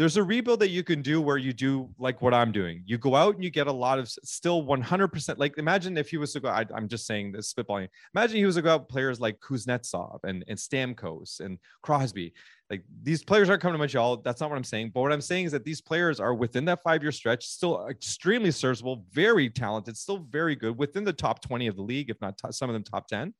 [0.00, 2.82] there's a rebuild that you can do where you do like what I'm doing.
[2.86, 5.36] You go out and you get a lot of still 100%.
[5.36, 7.86] Like imagine if he was to go, I, am just saying this spitballing.
[8.14, 12.32] Imagine he was to go out players like Kuznetsov and, and Stamkos and Crosby.
[12.70, 14.22] Like these players aren't coming to Montreal.
[14.22, 14.92] That's not what I'm saying.
[14.94, 17.86] But what I'm saying is that these players are within that five year stretch, still
[17.88, 22.18] extremely serviceable, very talented, still very good within the top 20 of the league, if
[22.22, 23.34] not t- some of them top 10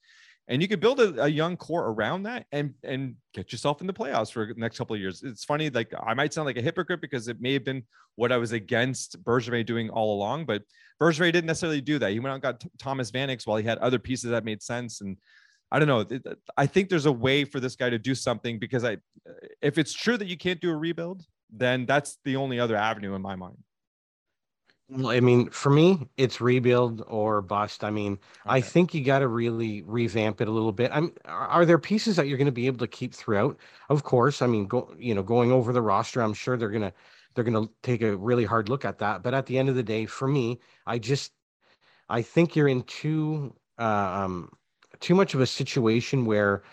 [0.48, 3.86] and you could build a, a, young core around that and and get yourself in
[3.86, 5.22] the playoffs for the next couple of years.
[5.22, 7.84] It's funny, like I might sound like a hypocrite because it may have been
[8.16, 10.62] what I was against Bergevin doing all along, but
[11.00, 12.12] Bergevin didn't necessarily do that.
[12.12, 15.00] He went out and got Thomas Vanek while he had other pieces that made sense.
[15.00, 15.16] And
[15.72, 16.34] I don't know.
[16.56, 18.98] I think there's a way for this guy to do something because I,
[19.62, 23.14] if it's true that you can't do a rebuild, then that's the only other avenue
[23.14, 23.56] in my mind.
[24.92, 27.84] Well, I mean, for me, it's rebuild or bust.
[27.84, 28.20] I mean, okay.
[28.46, 30.90] I think you got to really revamp it a little bit.
[30.92, 33.56] I'm, are there pieces that you're going to be able to keep throughout?
[33.88, 34.42] Of course.
[34.42, 36.92] I mean, go, you know, going over the roster, I'm sure they're going to,
[37.34, 39.22] they're going to take a really hard look at that.
[39.22, 41.32] But at the end of the day, for me, I just,
[42.08, 44.50] I think you're in too, uh, um,
[44.98, 46.64] too much of a situation where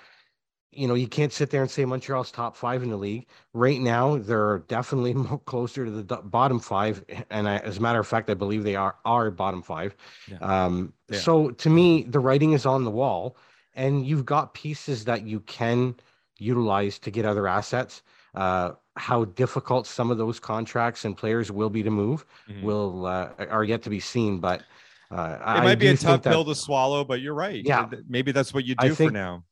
[0.78, 3.26] you know, you can't sit there and say Montreal's top five in the league.
[3.54, 8.08] Right now, they're definitely closer to the bottom five, and I, as a matter of
[8.08, 9.96] fact, I believe they are are bottom five.
[10.30, 10.38] Yeah.
[10.38, 11.20] Um, yeah.
[11.20, 13.38] So to me, the writing is on the wall,
[13.74, 15.96] and you've got pieces that you can
[16.38, 18.04] utilize to get other assets.
[18.36, 22.64] Uh, how difficult some of those contracts and players will be to move mm-hmm.
[22.64, 24.62] will uh, are yet to be seen, but.
[25.10, 27.64] Uh, it might I be a tough pill to swallow, but you're right.
[27.64, 29.46] Yeah, maybe that's what you do think, for now.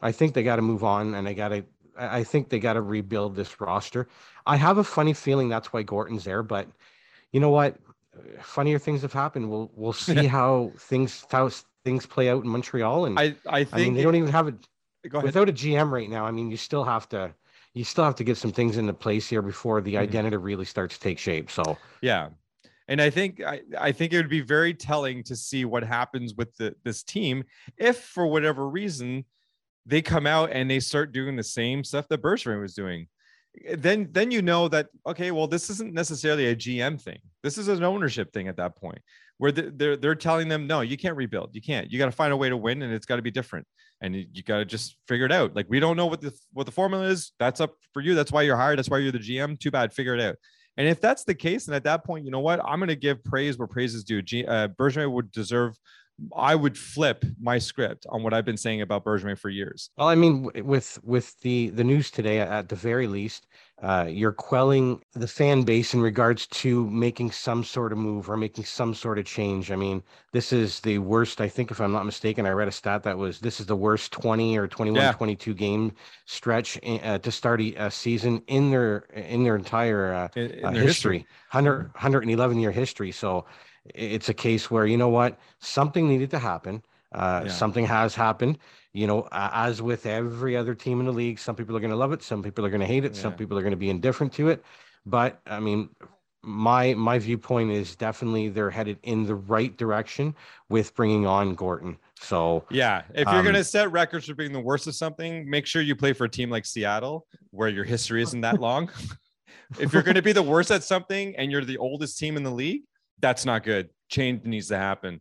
[0.00, 1.64] I think they got to move on, and they got to.
[1.98, 4.08] I think they got to rebuild this roster.
[4.46, 6.68] I have a funny feeling that's why Gorton's there, but
[7.32, 7.76] you know what?
[8.40, 9.50] Funnier things have happened.
[9.50, 11.50] We'll we'll see how things how
[11.84, 13.06] things play out in Montreal.
[13.06, 14.54] And I I think I mean, they don't even have it
[15.22, 16.26] without a GM right now.
[16.26, 17.32] I mean, you still have to
[17.74, 20.02] you still have to get some things into place here before the mm-hmm.
[20.02, 21.50] identity really starts to take shape.
[21.50, 22.30] So yeah,
[22.88, 26.34] and I think I, I think it would be very telling to see what happens
[26.34, 27.44] with the, this team
[27.76, 29.24] if, for whatever reason,
[29.86, 33.06] they come out and they start doing the same stuff that Bergevin was doing.
[33.74, 37.20] Then, then you know that okay, well, this isn't necessarily a GM thing.
[37.42, 38.98] This is an ownership thing at that point,
[39.38, 41.54] where they're they're telling them, no, you can't rebuild.
[41.54, 41.90] You can't.
[41.90, 43.66] You got to find a way to win, and it's got to be different.
[44.02, 45.56] And you, got to just figure it out.
[45.56, 47.32] Like we don't know what the what the formula is.
[47.38, 48.14] That's up for you.
[48.14, 48.78] That's why you're hired.
[48.78, 49.58] That's why you're the GM.
[49.58, 49.94] Too bad.
[49.94, 50.36] Figure it out.
[50.76, 52.60] And if that's the case, and at that point, you know what?
[52.62, 54.20] I'm going to give praise where praise is due.
[54.20, 55.78] G, uh, Bergevin would deserve
[56.34, 59.90] I would flip my script on what I've been saying about Bergevin for years.
[59.98, 63.46] Well, I mean, with with the the news today, at the very least,
[63.82, 68.36] uh, you're quelling the fan base in regards to making some sort of move or
[68.38, 69.70] making some sort of change.
[69.70, 70.02] I mean,
[70.32, 71.42] this is the worst.
[71.42, 73.76] I think, if I'm not mistaken, I read a stat that was this is the
[73.76, 75.12] worst 20 or 21, yeah.
[75.12, 75.92] 22 game
[76.24, 80.64] stretch in, uh, to start a, season in their in their entire uh, in, in
[80.64, 81.28] uh, their history, history.
[81.50, 83.12] 100 111 year history.
[83.12, 83.44] So
[83.94, 87.52] it's a case where you know what something needed to happen uh, yeah.
[87.52, 88.58] something has happened
[88.92, 91.96] you know as with every other team in the league some people are going to
[91.96, 93.22] love it some people are going to hate it yeah.
[93.22, 94.62] some people are going to be indifferent to it
[95.04, 95.88] but i mean
[96.46, 100.34] my my viewpoint is definitely they're headed in the right direction
[100.68, 101.98] with bringing on Gorton.
[102.20, 105.66] So yeah, if you're um, gonna set records for being the worst of something, make
[105.66, 108.90] sure you play for a team like Seattle, where your history isn't that long.
[109.80, 112.50] if you're gonna be the worst at something and you're the oldest team in the
[112.50, 112.82] league,
[113.20, 113.90] that's not good.
[114.08, 115.20] Change needs to happen.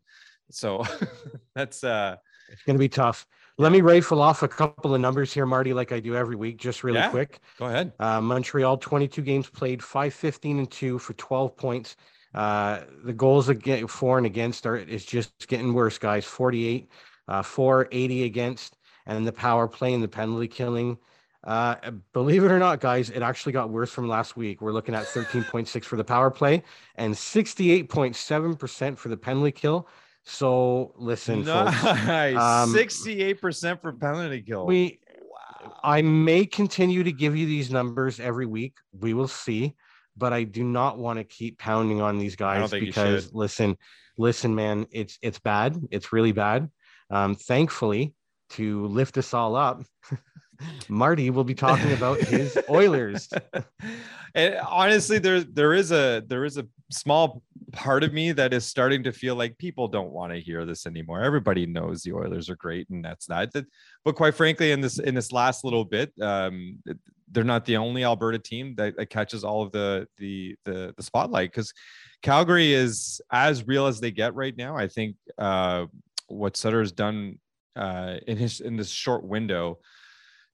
[0.52, 0.84] So
[1.56, 2.18] that's uh
[2.52, 3.26] it's gonna be tough.
[3.58, 6.58] Let me rifle off a couple of numbers here, Marty, like I do every week,
[6.58, 7.40] just really yeah, quick.
[7.58, 7.94] Go ahead.
[8.00, 11.96] Uh, Montreal, 22 games played, 5 15 and 2 for 12 points.
[12.34, 16.26] Uh, the goals again, for and against are is just getting worse, guys.
[16.26, 16.90] 48,
[17.30, 20.98] uh, 480 against, and the power play and the penalty killing
[21.46, 21.76] uh,
[22.12, 24.62] believe it or not, guys, it actually got worse from last week.
[24.62, 26.64] We're looking at 13.6 for the power play
[26.96, 29.88] and 68.7% for the penalty kill.
[30.24, 32.36] So listen, nice.
[32.36, 34.66] um, 68% for penalty kill.
[34.66, 35.74] We, wow.
[35.84, 38.74] I may continue to give you these numbers every week.
[39.00, 39.76] We will see,
[40.18, 43.78] but I do not want to keep pounding on these guys because listen,
[44.18, 45.80] listen, man, it's it's bad.
[45.92, 46.72] It's really bad.
[47.12, 48.16] Um, thankfully,
[48.52, 49.84] to lift us all up.
[50.88, 53.30] Marty will be talking about his Oilers.
[54.36, 57.42] and honestly, there there is a there is a small
[57.72, 60.86] part of me that is starting to feel like people don't want to hear this
[60.86, 61.22] anymore.
[61.22, 63.52] Everybody knows the Oilers are great, and that's that.
[64.04, 66.80] But quite frankly, in this in this last little bit, um,
[67.32, 71.04] they're not the only Alberta team that, that catches all of the the the, the
[71.04, 71.74] spotlight because
[72.22, 74.76] Calgary is as real as they get right now.
[74.76, 75.86] I think uh,
[76.28, 77.40] what Sutter has done
[77.76, 79.80] uh, in his in this short window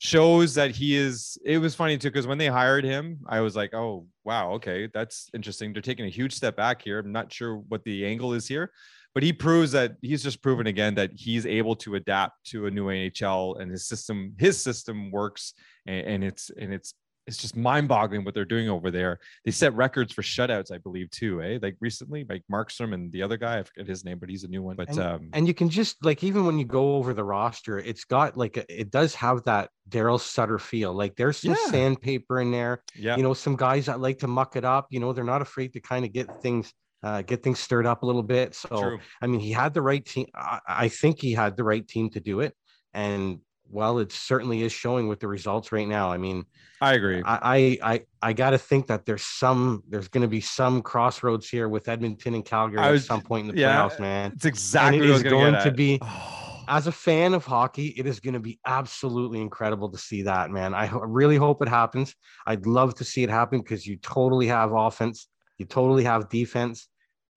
[0.03, 3.55] shows that he is it was funny too because when they hired him i was
[3.55, 5.73] like oh wow okay that's interesting.
[5.73, 6.97] They're taking a huge step back here.
[6.97, 8.71] I'm not sure what the angle is here
[9.13, 12.71] but he proves that he's just proven again that he's able to adapt to a
[12.71, 15.53] new nhl and his system his system works
[15.85, 16.95] and, and it's and it's
[17.27, 19.19] it's just mind-boggling what they're doing over there.
[19.45, 21.41] They set records for shutouts, I believe, too.
[21.41, 24.43] Eh, like recently, like Markstrom and the other guy, I forget his name, but he's
[24.43, 24.75] a new one.
[24.75, 27.77] But and, um, and you can just like even when you go over the roster,
[27.77, 30.93] it's got like a, it does have that Daryl Sutter feel.
[30.93, 31.67] Like there's some Yeah.
[31.67, 32.83] sandpaper in there.
[32.95, 34.87] yeah, You know, some guys that like to muck it up.
[34.89, 38.03] You know, they're not afraid to kind of get things uh, get things stirred up
[38.03, 38.53] a little bit.
[38.53, 38.99] So true.
[39.21, 40.27] I mean, he had the right team.
[40.35, 42.53] I, I think he had the right team to do it,
[42.93, 43.39] and
[43.71, 46.11] well, it certainly is showing with the results right now.
[46.11, 46.45] I mean,
[46.81, 47.21] I agree.
[47.25, 51.49] I I I, got to think that there's some there's going to be some crossroads
[51.49, 54.31] here with Edmonton and Calgary I at some point in the yeah, playoffs, man.
[54.35, 55.99] It's exactly and what I was gonna going to be
[56.67, 60.51] as a fan of hockey, it is going to be absolutely incredible to see that,
[60.51, 60.73] man.
[60.73, 62.15] I really hope it happens.
[62.47, 66.87] I'd love to see it happen because you totally have offense, you totally have defense.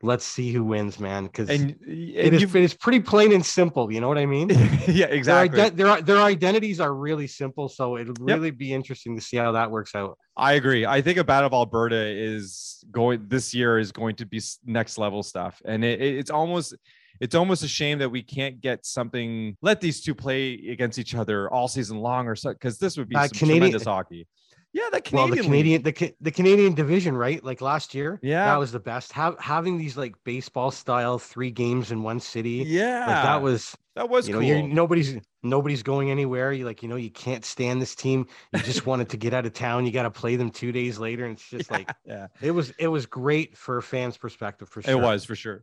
[0.04, 1.24] Let's see who wins, man.
[1.24, 3.90] Because and, and it, it is pretty plain and simple.
[3.90, 4.50] You know what I mean?
[4.88, 5.60] yeah, exactly.
[5.62, 9.52] ide- their, their identities are really simple, so it'll really be interesting to see how
[9.52, 10.18] that works out.
[10.36, 10.84] I agree.
[10.84, 14.98] I think a Battle of Alberta is going this year is going to be next
[14.98, 16.74] level stuff, and it, it- it's almost
[17.20, 19.56] it's almost a shame that we can't get something.
[19.62, 23.08] Let these two play against each other all season long, or so because this would
[23.08, 24.26] be Uh, some Canadian- tremendous hockey.
[24.74, 25.36] Yeah, that well, the.
[25.36, 27.42] Canadian the, the Canadian division, right?
[27.44, 28.44] Like last year, Yeah.
[28.46, 29.12] that was the best.
[29.12, 33.76] Have, having these like baseball style three games in one city, Yeah, like that was
[33.94, 34.48] that was you know cool.
[34.48, 36.52] you're nobody's nobody's going anywhere.
[36.52, 38.26] You like you know you can't stand this team.
[38.52, 39.86] You just wanted to get out of town.
[39.86, 42.70] You got to play them two days later, and it's just like yeah, it was
[42.76, 44.90] it was great for a fan's perspective for sure.
[44.92, 45.62] it was for sure.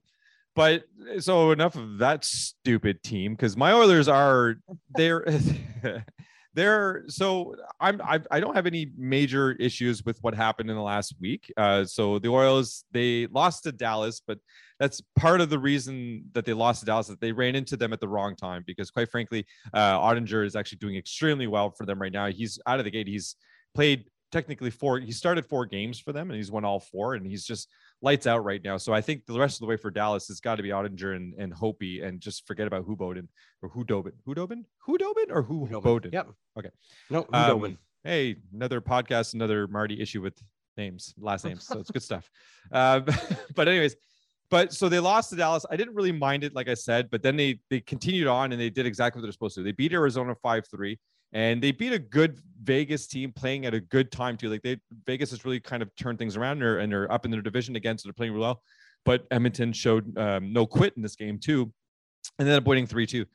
[0.55, 0.83] But
[1.19, 4.55] so enough of that stupid team because my Oilers are
[4.95, 5.25] they're
[6.53, 10.81] they're so I'm I, I don't have any major issues with what happened in the
[10.81, 11.51] last week.
[11.55, 14.39] Uh, so the Oilers they lost to Dallas, but
[14.79, 17.93] that's part of the reason that they lost to Dallas that they ran into them
[17.93, 21.85] at the wrong time because quite frankly, uh, Oettinger is actually doing extremely well for
[21.85, 22.27] them right now.
[22.27, 23.07] He's out of the gate.
[23.07, 23.35] He's
[23.73, 24.99] played technically four.
[24.99, 27.69] He started four games for them and he's won all four, and he's just
[28.01, 28.77] lights out right now.
[28.77, 31.15] So I think the rest of the way for Dallas has got to be Oettinger
[31.15, 33.27] and, and Holtby and just forget about Hubodin
[33.61, 34.65] or who Dobin, who Hudobin.
[34.87, 34.97] Hudobin?
[34.99, 35.67] Hudobin or who.
[35.81, 36.11] Bowden?
[36.11, 36.29] Yep.
[36.57, 36.69] Okay.
[37.09, 40.33] No, Um, hey, another podcast, another Marty issue with
[40.77, 41.65] names, last names.
[41.65, 42.29] So it's good stuff.
[42.71, 43.01] Uh,
[43.55, 43.95] but anyways,
[44.49, 45.65] but so they lost to Dallas.
[45.69, 48.59] I didn't really mind it, like I said, but then they they continued on and
[48.59, 49.63] they did exactly what they're supposed to.
[49.63, 50.97] They beat Arizona 5-3
[51.33, 54.49] and they beat a good Vegas team playing at a good time too.
[54.49, 57.25] Like they Vegas has really kind of turned things around and they're, and they're up
[57.25, 58.61] in their division again, so they're playing really well.
[59.05, 61.71] But Edmonton showed um, no quit in this game too,
[62.37, 63.25] and then up winning three two.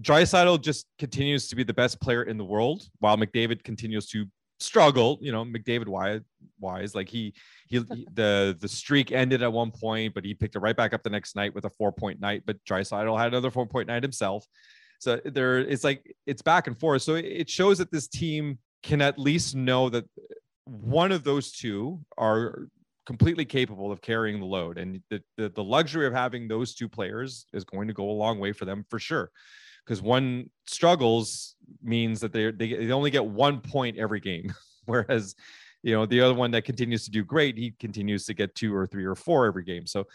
[0.00, 4.26] Draisaitl just continues to be the best player in the world, while McDavid continues to
[4.60, 5.18] struggle.
[5.20, 6.20] You know, McDavid wise,
[6.60, 7.34] wise like he,
[7.66, 10.94] he he- the the streak ended at one point, but he picked it right back
[10.94, 12.42] up the next night with a four point night.
[12.46, 14.46] But Draisaitl had another four point night himself.
[15.00, 17.02] So there, it's like it's back and forth.
[17.02, 20.04] So it- shows that this team can at least know that
[20.64, 22.68] one of those two are
[23.06, 26.88] completely capable of carrying the load, and the the, the luxury of having those two
[26.88, 29.30] players is going to go a long way for them for sure
[29.84, 35.34] because one struggles means that they they only get one point every game, whereas
[35.82, 38.74] you know the other one that continues to do great, he continues to get two
[38.74, 39.86] or three or four every game.
[39.86, 40.06] So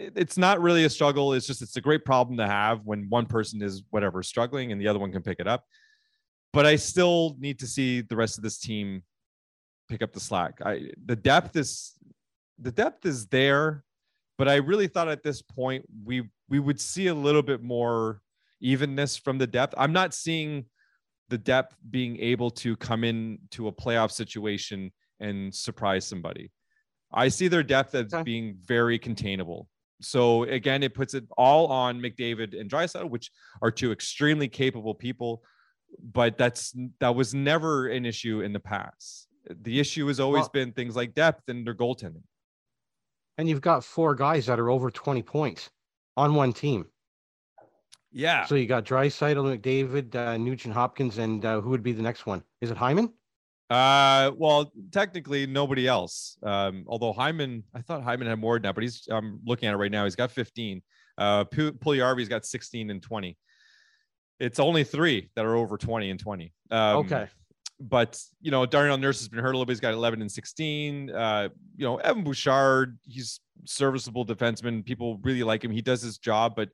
[0.00, 1.32] it's not really a struggle.
[1.34, 4.80] It's just it's a great problem to have when one person is whatever struggling and
[4.80, 5.64] the other one can pick it up.
[6.52, 9.02] But I still need to see the rest of this team
[9.88, 10.60] pick up the slack.
[10.64, 11.94] I the depth is
[12.58, 13.84] the depth is there,
[14.38, 18.20] but I really thought at this point we we would see a little bit more
[18.60, 19.74] evenness from the depth.
[19.76, 20.66] I'm not seeing
[21.28, 26.50] the depth being able to come in to a playoff situation and surprise somebody.
[27.12, 28.22] I see their depth as Okay.
[28.22, 29.68] being very containable.
[30.00, 33.30] So again, it puts it all on McDavid and Draisaitl, which
[33.62, 35.42] are two extremely capable people,
[36.12, 39.28] but that's that was never an issue in the past.
[39.62, 42.22] The issue has always Well- been things like depth and their goaltending.
[43.38, 45.70] And you've got four guys that are over 20 points
[46.16, 46.86] on one team.
[48.12, 48.44] Yeah.
[48.44, 52.26] So you got Draisaitl, McDavid, uh, Nugent Hopkins, and uh, who would be the next
[52.26, 52.42] one?
[52.60, 53.12] Is it Hyman?
[53.70, 56.36] Uh, well, technically nobody else.
[56.42, 59.78] Um, although Hyman, I thought Hyman had more now, but he's I'm looking at it
[59.78, 60.04] right now.
[60.04, 60.82] He's got 15.
[61.16, 63.38] Uh, Pu- Puljujarvi's got 16 and 20.
[64.40, 66.52] It's only three that are over 20 and 20.
[66.72, 67.28] Um, okay.
[67.78, 69.72] but you know, Darnell Nurse has been hurt a little bit.
[69.72, 71.10] He's got 11 and 16.
[71.10, 74.84] Uh, you know, Evan Bouchard, he's serviceable defenseman.
[74.84, 75.70] People really like him.
[75.70, 76.70] He does his job, but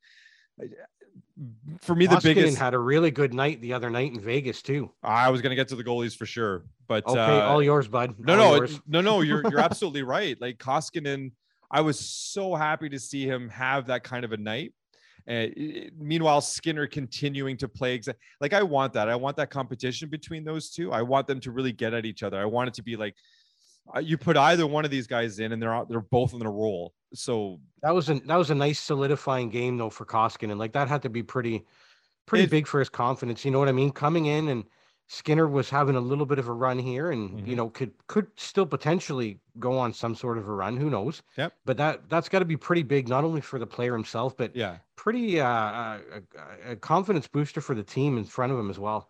[1.81, 4.91] for me, the biggest had a really good night the other night in Vegas too.
[5.03, 7.89] I was going to get to the goalies for sure, but okay, uh, all yours,
[7.89, 8.15] bud.
[8.19, 8.81] No, all no, yours.
[8.87, 9.21] no, no.
[9.21, 10.41] You're you're absolutely right.
[10.41, 11.33] Like Koskinen,
[11.71, 14.73] I was so happy to see him have that kind of a night.
[15.27, 19.09] And meanwhile, Skinner continuing to play exa- like I want that.
[19.09, 20.93] I want that competition between those two.
[20.93, 22.41] I want them to really get at each other.
[22.41, 23.15] I want it to be like
[23.95, 26.45] uh, you put either one of these guys in, and they're out, they're both in
[26.45, 26.93] a role.
[27.15, 30.59] So that was a that was a nice solidifying game though for Koskinen.
[30.59, 31.65] Like that had to be pretty
[32.27, 33.45] pretty It- big for his confidence.
[33.45, 33.93] You know what I mean?
[33.93, 34.65] Coming in and
[35.09, 37.47] Skinner was having a little bit of a run here, and Mhm.
[37.47, 40.77] you know could could still potentially go on some sort of a run.
[40.77, 41.23] Who knows?
[41.37, 41.53] Yep.
[41.65, 44.57] But that that's got to be pretty big, not only for the player himself, but
[44.57, 46.01] yeah, pretty uh, uh,
[46.67, 49.09] a, a confidence booster for the team in front of him as well.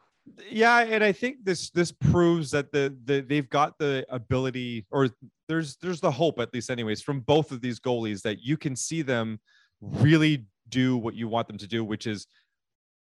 [0.50, 5.08] Yeah, and I think this this proves that the the they've got the ability, or
[5.48, 8.76] there's there's the hope at least, anyways, from both of these goalies that you can
[8.76, 9.40] see them
[9.80, 12.26] really do what you want them to do, which is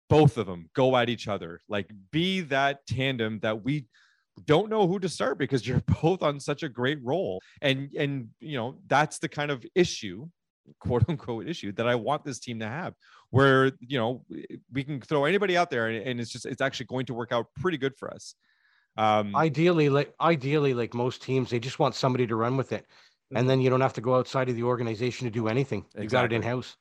[0.09, 3.87] both of them go at each other, like be that tandem that we
[4.45, 8.29] don't know who to start because you're both on such a great role, and and
[8.39, 10.27] you know that's the kind of issue
[10.79, 12.93] quote unquote issue that I want this team to have
[13.31, 14.23] where you know
[14.71, 17.31] we can throw anybody out there and, and it's just it's actually going to work
[17.31, 18.35] out pretty good for us.
[18.97, 22.85] Um Ideally, like ideally, like most teams, they just want somebody to run with it,
[23.35, 25.85] and then you don't have to go outside of the organization to do anything.
[25.97, 26.77] You got it in house.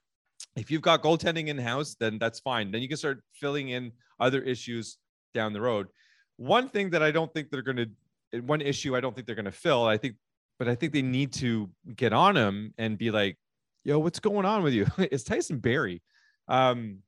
[0.57, 2.71] if you've got goaltending in house, then that's fine.
[2.71, 4.99] Then you can start filling in other issues
[5.35, 5.88] down the road.
[6.37, 7.88] One thing that I don't think they're going
[8.33, 10.16] to, one issue I don't think they're going to fill, I think,
[10.59, 13.37] but I think they need to get on them and be like,
[13.85, 14.87] yo, what's going on with you?
[14.99, 16.03] it's Tyson Barrie.
[16.49, 16.99] Um,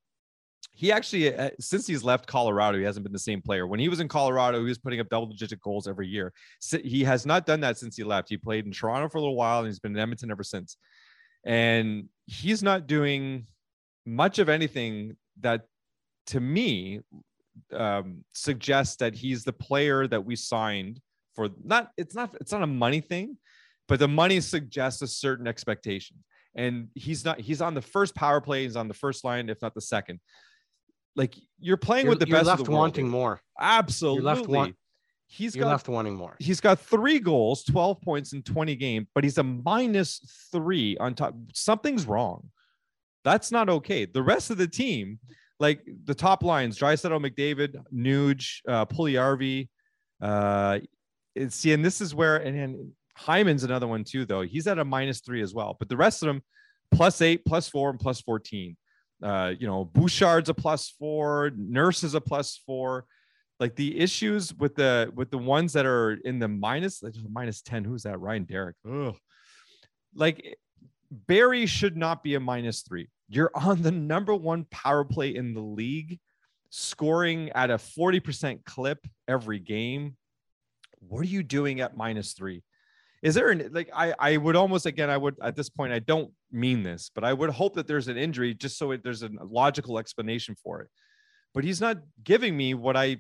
[0.73, 3.67] he actually, uh, since he's left Colorado, he hasn't been the same player.
[3.67, 6.33] When he was in Colorado, he was putting up double digit goals every year.
[6.59, 8.29] So he has not done that since he left.
[8.29, 10.77] He played in Toronto for a little while and he's been in Edmonton ever since.
[11.45, 13.47] And he's not doing
[14.07, 15.63] much of anything that
[16.27, 17.01] to me
[17.73, 21.01] um, suggests that he's the player that we signed
[21.35, 23.37] for not it's not it's not a money thing
[23.89, 26.17] but the money suggests a certain expectation
[26.57, 29.61] and he's not he's on the first power play he's on the first line if
[29.63, 30.21] not the second
[31.17, 33.41] like you're playing You're, with the you're best left the wanting more.
[33.61, 34.77] absolutely want-
[35.27, 36.37] he's You're got left wanting more.
[36.39, 40.21] he's got three goals, 12 points in 20 games, but he's a minus
[40.53, 41.35] three on top.
[41.55, 42.51] Something's wrong.
[43.25, 44.05] That's not okay.
[44.05, 45.19] The rest of the team,
[45.61, 49.69] like the top lines, Draisaitl, McDavid, Nuge, uh, Puljujarvi,
[50.21, 50.81] uh,
[51.35, 54.43] it's- see, and this is where, and, and Hyman's another one too, though.
[54.43, 56.43] He's at a minus three as well, but the rest of them
[56.93, 58.77] plus eight, plus four, and plus 14.
[59.23, 63.07] Uh, you know, Bouchard's a plus four, Nurse is a plus four
[63.61, 67.01] like the issues with the with the ones that are in the minus
[67.63, 69.15] 10 who's that ryan derek Ugh.
[70.15, 70.57] like
[71.11, 75.55] barrie should not be a minus three you're on the number one power play in
[75.55, 76.19] the league
[76.71, 78.99] scoring at a 40% clip
[79.29, 80.17] every game
[80.99, 82.63] what are you doing at minus three
[83.25, 85.99] is there an like i i would almost again i would at this point i
[85.99, 89.25] don't mean this but i would hope that there's an injury just so it, there's
[89.25, 90.89] a logical explanation for it
[91.55, 93.17] but he's not giving me what i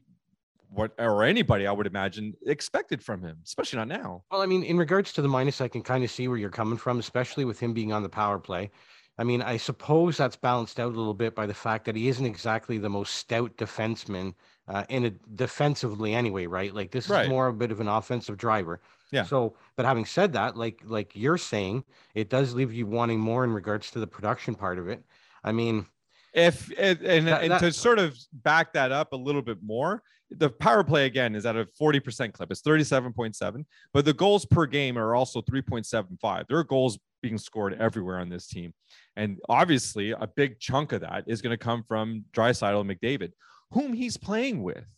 [0.75, 4.25] what or anybody I would imagine expected from him, especially not now.
[4.31, 6.51] Well, I mean, in regards to the minus, I can kind of see where you're
[6.51, 8.71] coming from, especially with him being on the power play.
[9.17, 12.09] I mean, I suppose that's balanced out a little bit by the fact that he
[12.09, 14.35] isn't exactly the most stout defenseman
[14.69, 16.75] uh, in a defensively anyway, right?
[16.75, 17.25] Like this Right.
[17.25, 18.81] is more a bit of an offensive driver.
[19.11, 19.25] Yeah.
[19.25, 23.45] So, but having said that, like like you're saying, it does leave you wanting more
[23.45, 25.03] in regards to the production part of it.
[25.45, 25.87] I mean,
[26.33, 29.59] If and and, That- and that- to sort of back that up a little bit
[29.63, 32.51] more, the power play again is at a 40% clip.
[32.51, 36.49] It's 37.7, but the goals per game are also 3.75.
[36.49, 38.75] There are goals being scored everywhere on this team.
[39.17, 43.33] And obviously, a big chunk of that is going to come from Draisaitl and McDavid,
[43.75, 44.91] whom he's playing with.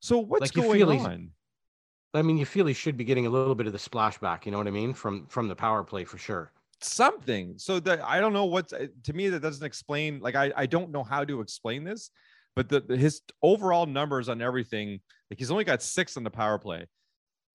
[0.00, 1.30] So what's Like, going on?
[2.14, 4.46] I mean, you feel he should be getting a little bit of the splashback.
[4.46, 6.52] You know what I mean from from the power play for sure.
[6.80, 10.52] something so that i don't know what's uh, to me that doesn't explain like i,
[10.56, 12.10] I don't know how to explain this
[12.54, 15.00] but the, the- his overall numbers on everything
[15.30, 16.86] like he's only got six on the power play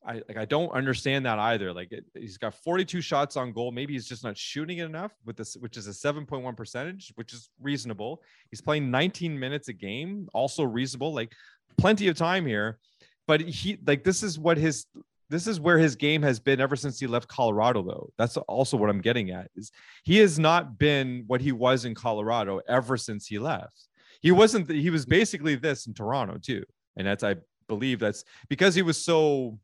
[0.06, 3.72] i like i don't understand that either like it, he's got 42 shots on goal
[3.72, 7.34] maybe he's just not shooting it enough with this which is a 7.1 percentage which
[7.34, 11.32] is reasonable he's playing 19 minutes a game also reasonable like
[11.78, 12.80] plenty of time here
[13.28, 14.86] but he like this is what his
[15.34, 18.12] this is where his game has been ever since he left Colorado, though.
[18.20, 19.72] That's also what I'm getting at is
[20.04, 23.88] he has not been what he was in Colorado ever since he left.
[24.22, 26.64] He wasn't, he was basically this in Toronto too.
[26.98, 27.38] And that's, I
[27.68, 29.58] believe that's because he was so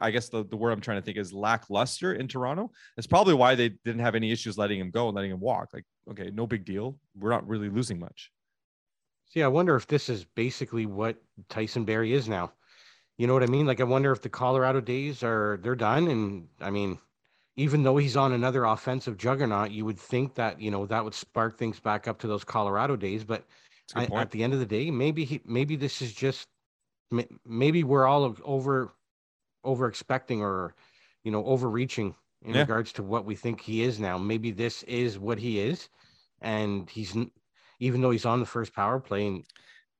[0.00, 2.70] I guess the, the word I'm trying to think is lackluster in Toronto.
[2.96, 5.68] That's probably why they didn't have any issues letting him go and letting him walk.
[5.72, 6.98] Like, okay, no big deal.
[7.18, 8.30] We're not really losing much.
[9.26, 11.16] See, I wonder if this is basically what
[11.48, 12.52] Tyson Barrie is now.
[13.18, 13.66] You know what I mean?
[13.66, 16.08] Like, I wonder if the Colorado days are they're done.
[16.08, 16.98] And I mean,
[17.56, 21.14] even though he's on another offensive juggernaut, you would think that you know that would
[21.14, 23.24] spark things back up to those Colorado days.
[23.24, 23.44] But
[23.94, 26.48] I, at the end of the day, maybe he, maybe this is just
[27.44, 28.92] maybe we're all over
[29.66, 30.74] over expecting or
[31.24, 32.60] you know overreaching in yeah.
[32.60, 34.16] regards to what we think he is now.
[34.16, 35.88] Maybe this is what he is,
[36.40, 37.16] and he's
[37.80, 39.44] even though he's on the first power play and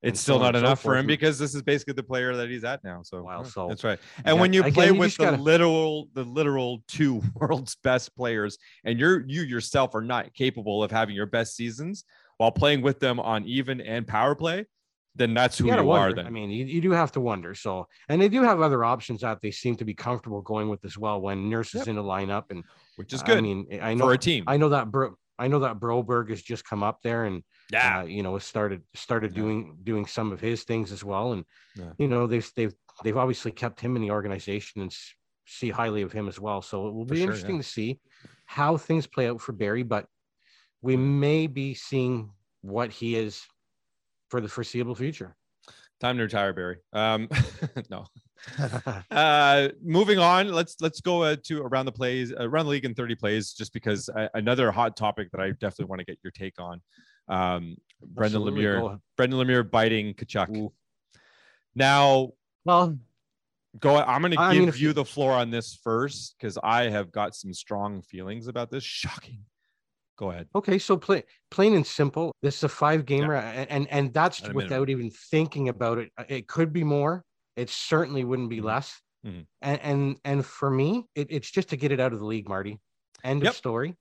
[0.02, 2.64] it's still not enough so for him because this is basically the player that he's
[2.64, 3.02] at now.
[3.02, 3.98] So wow, so that's right.
[4.18, 5.42] And yeah, when you play again, with you the gotta...
[5.42, 10.90] literal, the literal two world's best players, and you're you yourself are not capable of
[10.90, 12.04] having your best seasons
[12.36, 14.66] while playing with them on even and power play,
[15.16, 16.12] then that's who you, you are.
[16.12, 17.54] Then I mean, you, you do have to wonder.
[17.54, 20.84] So, and they do have other options that they seem to be comfortable going with
[20.84, 21.88] as well when Nurse is yep.
[21.88, 22.64] in the lineup, and
[22.96, 23.38] which is good.
[23.38, 24.44] I mean, I know for a team.
[24.46, 27.42] I know that Bro, I know that Broberg has just come up there and
[27.72, 29.42] yeah, uh, you know, started started yeah.
[29.42, 31.44] doing doing some of his things as well, and
[31.74, 31.92] yeah.
[31.98, 34.94] you know they've they've they've obviously kept him in the organization and
[35.46, 36.62] see highly of him as well.
[36.62, 37.62] So it will be sure, interesting yeah.
[37.62, 38.00] to see
[38.46, 40.06] how things play out for Barrie, but
[40.82, 42.30] we may be seeing
[42.62, 43.44] what he is
[44.28, 45.36] for the foreseeable future.
[46.00, 46.78] Time to retire, Barrie.
[46.92, 47.28] Um,
[47.90, 48.04] no.
[49.10, 52.84] uh, moving on, let's let's go uh, to around the plays, uh, around the league
[52.84, 56.18] in 30 plays, just because uh, another hot topic that I definitely want to get
[56.22, 56.82] your take on.
[57.28, 58.42] Um, Brendan.
[58.42, 60.54] Lemieux, Brendan Lemieux biting Tkachuk.
[60.56, 60.72] Ooh.
[61.74, 62.32] Now,
[62.64, 62.98] well,
[63.78, 63.96] go.
[63.96, 67.54] I'm going to give you the floor on this first because I have got some
[67.54, 68.84] strong feelings about this.
[68.84, 69.40] Shocking
[70.16, 70.48] go ahead.
[70.54, 72.32] Okay, so play, plain and simple.
[72.42, 73.66] This is a five gamer, yeah.
[73.68, 76.10] and and that's without even thinking about it.
[76.28, 77.24] It could be more.
[77.56, 78.66] It certainly wouldn't be mm-hmm.
[78.66, 79.00] less.
[79.26, 79.40] Mm-hmm.
[79.62, 82.48] And and and for me, it, it's just to get it out of the league,
[82.48, 82.78] Marty.
[83.24, 83.50] End yep.
[83.50, 83.94] of story.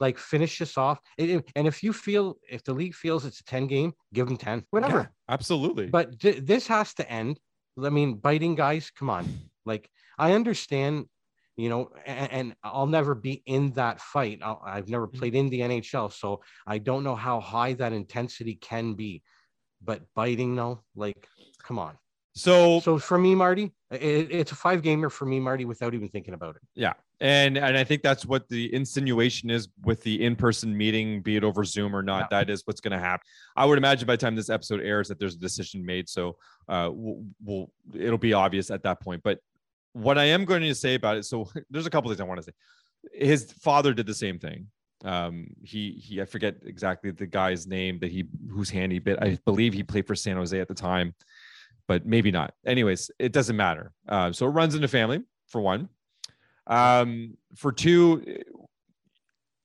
[0.00, 1.00] Like finish this off.
[1.16, 4.28] It, it, and if you feel if the league feels it's a ten game, give
[4.28, 4.64] them ten.
[4.70, 4.98] Whatever.
[4.98, 5.86] Yeah, absolutely.
[5.86, 7.40] But th- this has to end.
[7.82, 8.90] I mean, biting guys.
[8.96, 9.26] Come on.
[9.64, 11.06] Like I understand
[11.58, 14.38] you know, and, and, I'll never be in that fight.
[14.42, 15.18] i have never mm-hmm.
[15.18, 19.22] played in the NHL, so I don't know how high that intensity can be.
[19.82, 21.26] But biting, no, like,
[21.62, 21.98] come on.
[22.34, 26.08] So, so for me, Marty, it, it's a five gamer for me, Marty, without even
[26.08, 26.62] thinking about it.
[26.76, 31.36] Yeah, and and I think that's what the insinuation is with the in-person meeting, be
[31.36, 32.28] it over Zoom or not.
[32.30, 32.38] Yeah.
[32.38, 33.24] That is what's going to happen.
[33.56, 36.36] I would imagine by the time this episode airs that there's a decision made, so
[36.68, 39.22] uh, we'll, we'll it'll be obvious at that point.
[39.24, 39.40] But
[39.98, 42.38] what I am going to say about it, so there's a couple things I want
[42.38, 42.52] to say.
[43.12, 44.66] His father did the same thing.
[45.04, 49.18] Um, he he I forget exactly the guy's name that he whose hand he bit.
[49.22, 51.14] I believe he played for San Jose at the time,
[51.86, 52.52] but maybe not.
[52.66, 53.92] Anyways, it doesn't matter.
[54.08, 55.88] Uh, so it runs in the family for one.
[56.66, 58.42] Um, for two,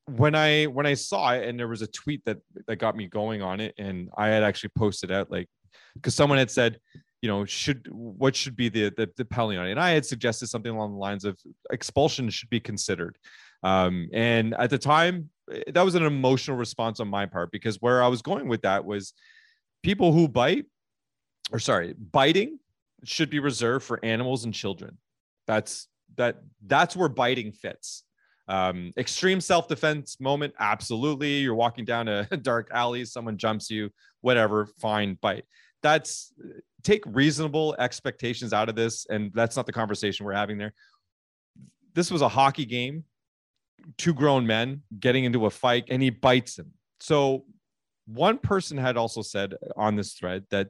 [0.05, 3.07] when I when I saw it and there was a tweet that that got me
[3.07, 5.49] going on it, and I had actually posted out like
[5.95, 6.79] because someone had said
[7.23, 9.71] you know, should what should be the, the the penalty on it?
[9.71, 11.39] And I had suggested something along the lines of
[11.71, 13.17] expulsion should be considered.
[13.63, 15.29] Um, and at the time,
[15.67, 18.83] that was an emotional response on my part because where I was going with that
[18.83, 19.13] was
[19.83, 20.65] people who bite,
[21.49, 22.59] or sorry, biting
[23.05, 24.97] should be reserved for animals and children.
[25.47, 28.03] That's that that's where biting fits.
[28.49, 31.37] Um, extreme self-defense moment, absolutely.
[31.37, 35.45] You're walking down a dark alley, someone jumps you, whatever, fine, bite.
[35.83, 36.33] That's
[36.83, 40.73] take reasonable expectations out of this, and that's not the conversation we're having there.
[41.93, 43.05] This was a hockey game,
[43.97, 46.71] two grown men getting into a fight, and he bites him.
[46.99, 47.45] So,
[48.05, 50.69] one person had also said on this thread that,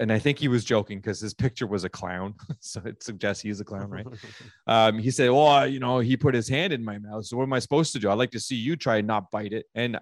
[0.00, 3.42] and I think he was joking because his picture was a clown, so it suggests
[3.42, 4.06] he's a clown, right?
[4.66, 7.26] um, he said, "Well, you know, he put his hand in my mouth.
[7.26, 8.10] So what am I supposed to do?
[8.10, 9.98] I'd like to see you try and not bite it." And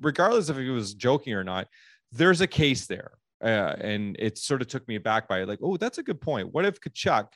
[0.00, 1.68] regardless if he was joking or not,
[2.12, 3.12] there's a case there
[3.42, 6.52] uh, and it sort of took me back by like, oh, that's a good point.
[6.52, 7.28] What if Tkachuk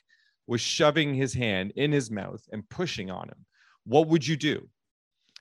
[0.47, 3.45] was shoving his hand in his mouth and pushing on him?
[3.85, 4.69] What would you do?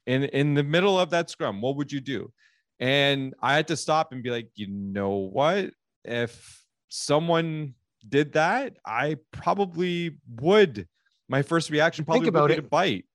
[0.07, 2.33] In in the middle of that scrum, what would you do?
[2.81, 5.71] And I had to stop and be like, you know what?
[6.05, 7.75] If someone
[8.07, 10.89] did that, I probably would.
[11.29, 12.57] My first reaction probably think about would it.
[12.57, 13.07] to bite.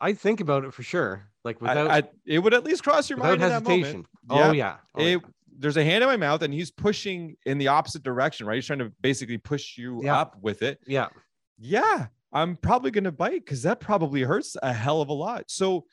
[0.00, 1.30] I think about it for sure.
[1.44, 4.06] Like without, I, I, it would at least cross your mind hesitation.
[4.28, 5.28] Oh yeah, oh, it yeah
[5.58, 8.56] there's a hand in my mouth and he's pushing in the opposite direction, right?
[8.56, 10.18] He's trying to basically push you yeah.
[10.18, 10.80] up with it.
[10.86, 11.08] Yeah.
[11.58, 12.06] Yeah.
[12.32, 15.44] I'm probably going to bite because that probably hurts a hell of a lot.
[15.48, 15.86] So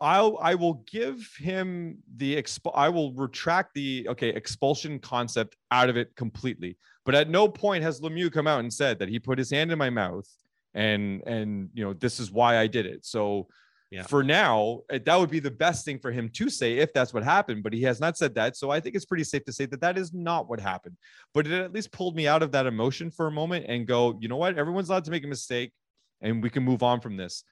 [0.00, 5.88] I'll I will give him the exp- I will retract the okay expulsion concept out
[5.88, 6.78] of it completely.
[7.04, 9.70] But at no point has Lemieux come out and said that he put his hand
[9.72, 10.26] in my mouth
[10.74, 13.04] and and you know this is why I did it.
[13.04, 13.48] So
[13.90, 14.04] Yeah.
[14.04, 17.12] for now, eh, that would be the best thing for him to say if that's
[17.12, 17.64] what happened.
[17.64, 19.80] But he has not said that, so I think it's pretty safe to say that
[19.80, 20.96] that is not what happened.
[21.34, 24.16] But it at least pulled me out of that emotion for a moment and go,
[24.20, 24.56] you know what?
[24.56, 25.72] Everyone's allowed to make a mistake,
[26.20, 27.42] and we can move on from this.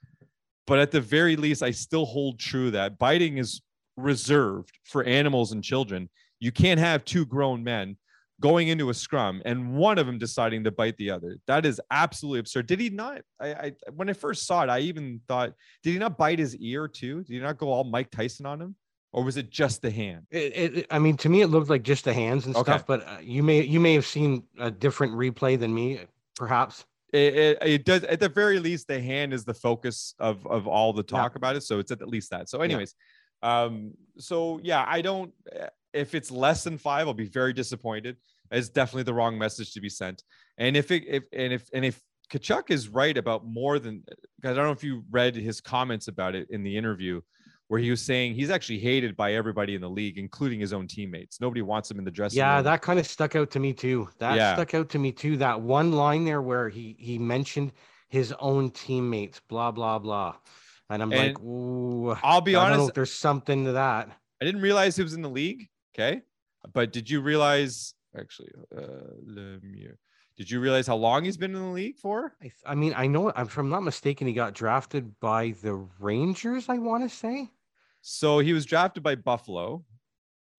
[0.65, 3.61] But at the very least, I still hold true that biting is
[3.97, 6.09] reserved for animals and children.
[6.39, 7.97] You can't have two grown men
[8.39, 11.37] going into a scrum and one of them deciding to bite the other.
[11.47, 12.67] That is absolutely absurd.
[12.67, 13.21] Did he not?
[13.39, 16.55] I, I when I first saw it, I even thought, did he not bite his
[16.57, 17.23] ear too?
[17.23, 18.75] Did he not go all Mike Tyson on him,
[19.11, 20.25] or was it just the hand?
[20.31, 22.71] It, it, I mean, to me, it looked like just the hands and Okay.
[22.71, 22.85] stuff.
[22.87, 26.01] But uh, you may you may have seen a different replay than me,
[26.35, 26.85] perhaps.
[27.11, 30.67] It, it, it does at the very least the hand is the focus of of
[30.67, 32.93] all the talk about it so it's at least that so anyways
[33.41, 35.33] um so yeah i don't
[35.93, 38.17] if it's less than five i'll be very disappointed
[38.51, 40.23] it's definitely the wrong message to be sent
[40.57, 44.03] and if it if and if and if Tkachuk is right about more than
[44.43, 47.21] i don't know if you read his comments about it in the interview
[47.69, 50.87] where he was saying he's actually hated by everybody in the league including his own
[50.87, 53.49] teammates nobody wants him in the dressing Yeah, room Yeah, that kind of stuck out
[53.51, 54.09] to me too.
[54.19, 54.53] That Yeah.
[54.53, 55.37] stuck out to me too.
[55.37, 57.71] That one line there where he he mentioned
[58.09, 60.35] his own teammates, blah blah blah,
[60.89, 63.73] and I'm like, And ooh, i'll be I don't know honest if there's something to
[63.73, 64.09] that.
[64.41, 65.67] I didn't realize he was in the league.
[65.93, 66.21] Okay.
[66.73, 69.95] But did you realize actually uh Lemieux,
[70.37, 72.33] did you realize how long he's been in the league for?
[72.41, 76.69] I, I mean, I know if I'm not mistaken, he got drafted by the Rangers.
[76.69, 77.49] I want to say.
[78.01, 79.83] So he was drafted by Buffalo.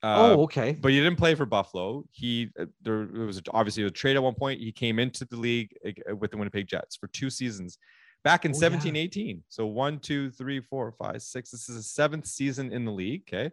[0.02, 0.72] Uh, oh, okay.
[0.72, 2.04] but he didn't play for Buffalo.
[2.10, 4.58] He uh, there was obviously a trade at one point.
[4.58, 7.76] He came into the league uh, with the Winnipeg Jets for two seasons
[8.24, 8.54] back in Oh,
[8.94, 9.02] yeah.
[9.02, 9.42] 18.
[9.48, 11.50] So one, two, three, four, five, six.
[11.50, 13.22] This is a seventh season in the league.
[13.28, 13.50] Okay.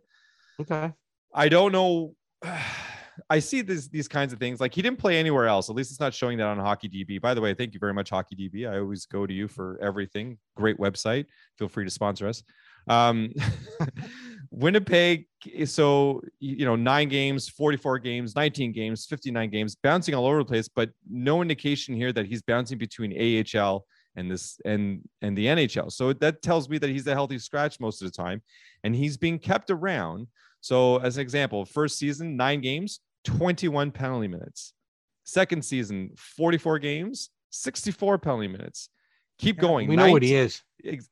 [0.60, 0.94] Okay.
[1.34, 2.16] I don't know.
[3.32, 4.60] I see these these kinds of things.
[4.60, 5.70] Like he didn't play anywhere else.
[5.70, 7.20] At least it's not showing that on Hockey DB.
[7.20, 8.72] By the way, thank you very much, Hockey DB.
[8.72, 10.38] I always go to you for everything.
[10.56, 11.26] Great website.
[11.58, 12.44] Feel free to sponsor us.
[12.88, 13.34] Um,
[14.52, 15.26] Winnipeg.
[15.66, 20.46] So you know, nine games, 44 games, 19 games, 59 games, bouncing all over the
[20.46, 23.84] place, but no indication here that he's bouncing between AHL
[24.16, 25.92] and this and and the NHL.
[25.92, 28.42] So that tells me that he's a healthy scratch most of the time,
[28.84, 30.28] and he's being kept around.
[30.68, 34.74] So as an example, first season, nine games, 21 penalty minutes.
[35.24, 38.90] Second season, 44 games, 64 penalty minutes.
[39.40, 39.88] Keep going.
[39.88, 40.62] We know what he is.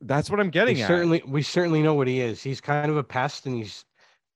[0.01, 0.87] That's what I'm getting we at.
[0.89, 2.43] certainly we certainly know what he is.
[2.43, 3.85] He's kind of a pest, and he's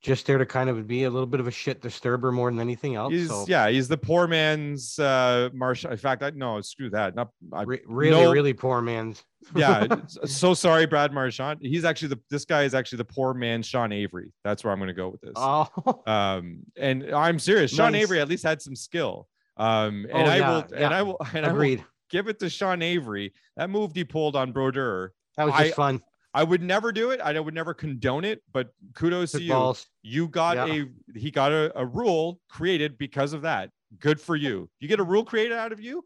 [0.01, 2.59] just there to kind of be a little bit of a shit disturber more than
[2.59, 3.11] anything else.
[3.13, 5.83] He's so yeah, he's the poor man's uh Marsh.
[5.85, 7.15] In fact, I no, screw that.
[7.15, 9.23] Not I, re- really, no- really poor man's.
[9.55, 9.87] yeah.
[10.25, 11.59] so sorry, Brad Marchand.
[11.61, 14.31] He's actually the this guy is actually the poor man's Sean Avery.
[14.43, 15.33] That's where I'm gonna go with this.
[15.35, 15.67] Oh,
[16.07, 17.71] Um, and I'm serious.
[17.73, 18.03] Sean Nice.
[18.03, 19.27] Avery at least had some skill.
[19.57, 20.93] Um, and Oh, I yeah, will and.
[20.93, 21.83] I will and I will agreed.
[22.09, 23.33] give it to Sean Avery.
[23.57, 25.11] That move he pulled on Brodeur.
[25.37, 26.01] That was I- just fun.
[26.33, 27.19] I would never do it.
[27.21, 29.53] I would never condone it, but kudos Took to you.
[29.53, 29.87] balls.
[30.03, 30.83] You got Yeah.
[31.15, 33.71] a he got a, a rule created because of that.
[33.99, 34.69] Good for you.
[34.79, 36.05] You get a rule created out of you.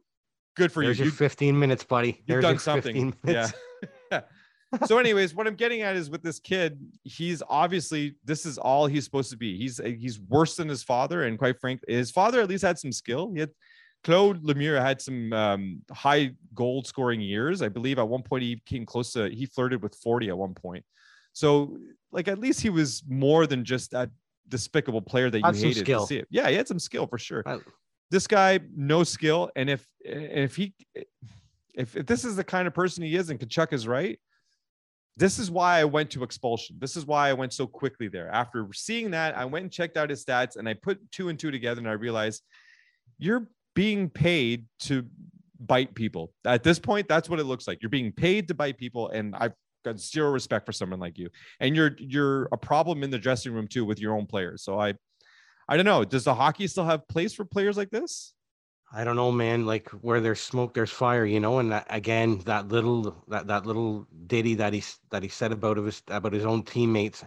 [0.55, 1.05] Good for There's you.
[1.05, 2.07] your 15 minutes, buddy.
[2.09, 3.11] you've There's done something.
[3.11, 3.15] 15
[4.11, 4.21] Yeah.
[4.85, 8.87] so, anyways, what I'm getting at is with this kid, he's obviously this is all
[8.87, 9.57] he's supposed to be.
[9.57, 12.91] He's he's worse than his father, and quite frankly, his father at least had some
[12.91, 13.31] skill.
[13.33, 13.49] He had
[14.03, 17.61] Claude Lemieux had some um, high goal scoring years.
[17.61, 20.53] I believe at one point he came close to he flirted with 40 at one
[20.53, 20.83] point.
[21.31, 21.77] So,
[22.11, 24.09] like at least he was more than just that
[24.47, 26.27] despicable player that you Had hated to see it.
[26.29, 27.43] Yeah, he had some skill for sure.
[27.45, 27.59] I-
[28.11, 30.75] this guy, no skill, and if if he
[31.73, 34.19] if, if this is the kind of person he is, and Tkachuk is right,
[35.17, 36.75] this is why I went to expulsion.
[36.79, 38.29] This is why I went so quickly there.
[38.29, 41.39] After seeing that, I went and checked out his stats, and I put two and
[41.39, 42.43] two together, and I realized
[43.17, 45.05] you're being paid to
[45.59, 46.31] bite people.
[46.45, 47.81] At this point, that's what it looks like.
[47.81, 49.53] You're being paid to bite people, and I've
[49.83, 51.29] got zero respect for someone like you.
[51.59, 54.63] And you're you're a problem in the dressing room too with your own players.
[54.63, 54.93] So I,
[55.67, 56.03] I don't know.
[56.03, 58.33] Does the hockey still have place for players like this?
[58.95, 59.65] I don't know, man.
[59.65, 61.57] Like where there's smoke, there's fire, you know.
[61.57, 65.79] And that, again, that little that that little ditty that he that he said about
[65.79, 67.23] of his about his own teammates.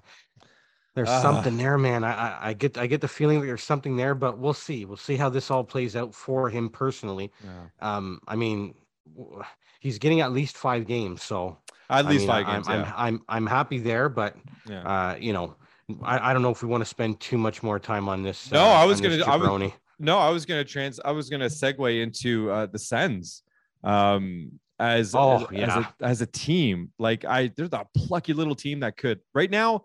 [0.97, 1.21] There's Ah.
[1.23, 2.03] something there, man.
[2.05, 4.85] I, I I get I get the feeling that there's something there, but we'll see.
[4.87, 7.31] We'll see how this all plays out for him personally.
[7.45, 7.97] Yeah.
[7.97, 8.75] Um, I mean,
[9.79, 11.59] he's getting at least five games, so
[11.91, 12.69] At I least mean, five I'm, games.
[12.69, 12.85] I'm.
[12.97, 14.37] I'm I'm happy there, but
[14.69, 14.83] yeah.
[14.83, 15.55] uh, you know,
[16.03, 18.51] I, I don't know if we want to spend too much more time on this.
[18.51, 20.99] No, uh, I was gonna- I was- No, I was gonna trans.
[21.05, 23.43] I was gonna segue into uh, the Sens.
[23.85, 25.79] Um, as Oh, as, yeah.
[25.79, 26.91] as, a, as a team.
[26.99, 29.85] Like I, there's a plucky little team that could right now.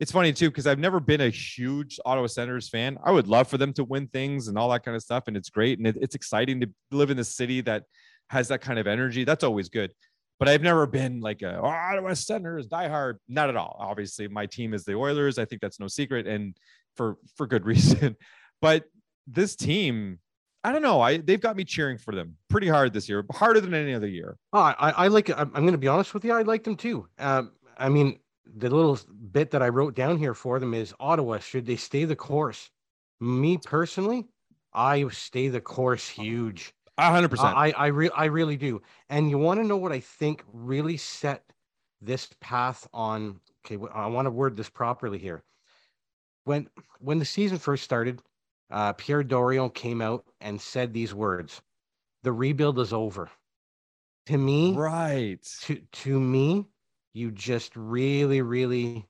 [0.00, 2.98] It's funny too because I've never been a huge Ottawa Senators fan.
[3.04, 5.36] I would love for them to win things and all that kind of stuff, and
[5.36, 7.84] it's great and it, it's exciting to live in a city that
[8.30, 9.24] has that kind of energy.
[9.24, 9.92] That's always good.
[10.38, 13.14] But I've never been like a oh, Ottawa Senators diehard.
[13.28, 13.76] Not at all.
[13.80, 15.38] Obviously, my team is the Oilers.
[15.38, 16.56] I think that's no secret, and
[16.96, 18.16] for for good reason.
[18.62, 18.84] But
[19.26, 20.20] this team,
[20.62, 21.00] I don't know.
[21.00, 24.06] I they've got me cheering for them pretty hard this year, harder than any other
[24.06, 24.36] year.
[24.52, 25.28] Oh, I, I like.
[25.30, 26.32] I'm, I'm going to be honest with you.
[26.32, 27.08] I like them too.
[27.18, 28.20] Um, I mean,
[28.56, 28.98] the little
[29.30, 31.38] bit that I wrote down here for them is Ottawa.
[31.38, 32.70] Should they stay the course?
[33.20, 34.28] Me personally,
[34.72, 36.74] I stay the course huge.
[36.96, 37.56] A hundred percent.
[37.56, 38.82] I I re- I really do.
[39.08, 41.52] And you want to know what I think really set
[42.00, 43.40] this path on?
[43.64, 45.42] Okay, I want to word this properly here.
[46.44, 46.68] When
[47.00, 48.20] when the season first started,
[48.70, 51.60] uh, Pierre Dorion came out and said these words:
[52.22, 53.30] "The rebuild is over."
[54.26, 55.42] To me, Right.
[55.62, 56.66] to to me,
[57.14, 59.06] you just really, really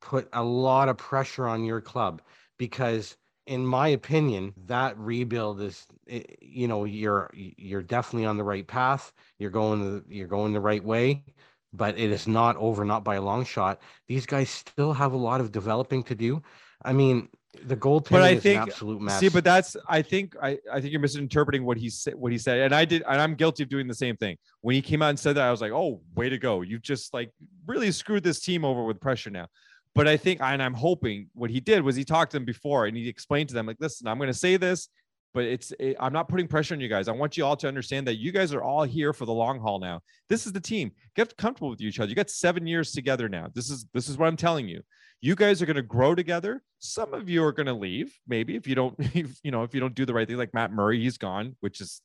[0.00, 2.22] put a lot of pressure on your club
[2.58, 3.16] because,
[3.46, 8.66] in my opinion, that rebuild is eh, you know, you're you're definitely on the right
[8.66, 9.12] path.
[9.38, 11.24] You're going the you're going the right way,
[11.72, 13.80] but it is not over, not by a long shot.
[14.08, 16.42] These guys still have a lot of developing to do.
[16.82, 17.28] I mean,
[17.66, 19.18] the goaltending I is think- absolute mess.
[19.18, 22.38] See, but that's I think I, I think you're misinterpreting what he said what he
[22.38, 22.58] said.
[22.60, 24.36] And I did and I'm guilty of doing the same thing.
[24.60, 26.62] When he came out and said that, I was like, oh, way to go.
[26.62, 27.32] You've just like
[27.66, 29.48] really screwed this team over with pressure now.
[29.94, 32.86] But I think and I'm hoping what he did was he talked to them before
[32.86, 34.88] and he explained to them, like, listen, I'm gonna say this,
[35.32, 37.08] but it's it, I'm not putting pressure on you guys.
[37.08, 39.60] I want you all to understand that you guys are all here for the long
[39.60, 40.00] haul now.
[40.28, 40.92] This is the team.
[41.16, 42.08] Get comfortable with each other.
[42.08, 43.48] You got seven years together now.
[43.54, 44.82] This is this is what I'm telling you
[45.20, 48.56] you guys are going to grow together some of you are going to leave maybe
[48.56, 50.72] if you don't if, you know if you don't do the right thing like matt
[50.72, 52.02] murray he's gone which is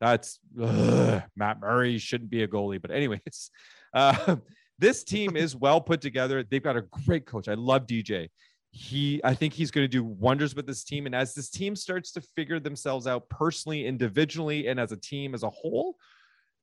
[0.00, 3.50] that's ugh, matt murray shouldn't be a goalie but anyways
[3.94, 4.36] uh,
[4.78, 8.28] this team is well put together they've got a great coach i love dj
[8.76, 11.06] he i think he's going to do wonders with this team.
[11.06, 15.34] And as this team starts to figure themselves out personally individually and as a team
[15.34, 15.96] as a whole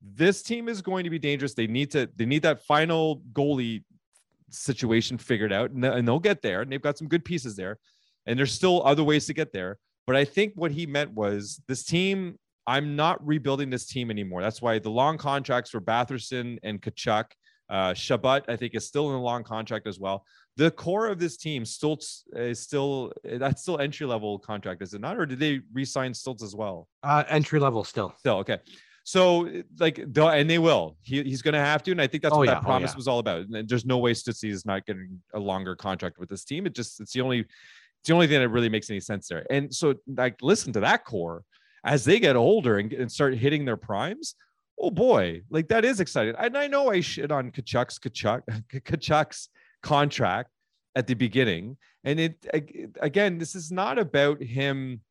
[0.01, 1.53] this team is going to be dangerous.
[1.53, 3.83] They need to they need that final goalie
[4.49, 7.79] situation figured out and they'll get there and they've got some good pieces there
[8.27, 9.79] and there's still other ways to get there.
[10.05, 12.37] But i think what he meant was this team
[12.67, 14.43] i'm not rebuilding this team anymore.
[14.43, 17.25] That's why the long contracts for batherson and tkachuk
[17.69, 20.25] uh chabot i think is still in a long contract as well
[20.57, 25.01] the core of this team Stutzle is still that's still entry level contract is it
[25.01, 28.13] not or did they re-sign Stutzle as well uh, entry level still.
[28.19, 28.59] Still, okay.
[29.05, 29.49] So
[29.79, 30.95] like, and they will.
[31.01, 32.53] He, he's going to have to, and I think that's Oh, what yeah.
[32.53, 32.95] that Oh, promise yeah.
[32.95, 33.47] was all about.
[33.47, 36.65] And there's no way Stutzy is not getting a longer contract with this team.
[36.65, 39.45] It just it's the only it's the only thing that really makes any sense there.
[39.49, 41.43] And so like, listen to that core
[41.83, 44.35] as they get older and, and start hitting their primes.
[44.79, 46.35] Oh boy, like that is exciting.
[46.37, 48.41] And I know I shit on Tkachuk's Tkachuk
[48.73, 49.49] Tkachuk's
[49.83, 50.49] contract
[50.95, 52.45] at the beginning, and it
[52.99, 55.01] again, this is not about him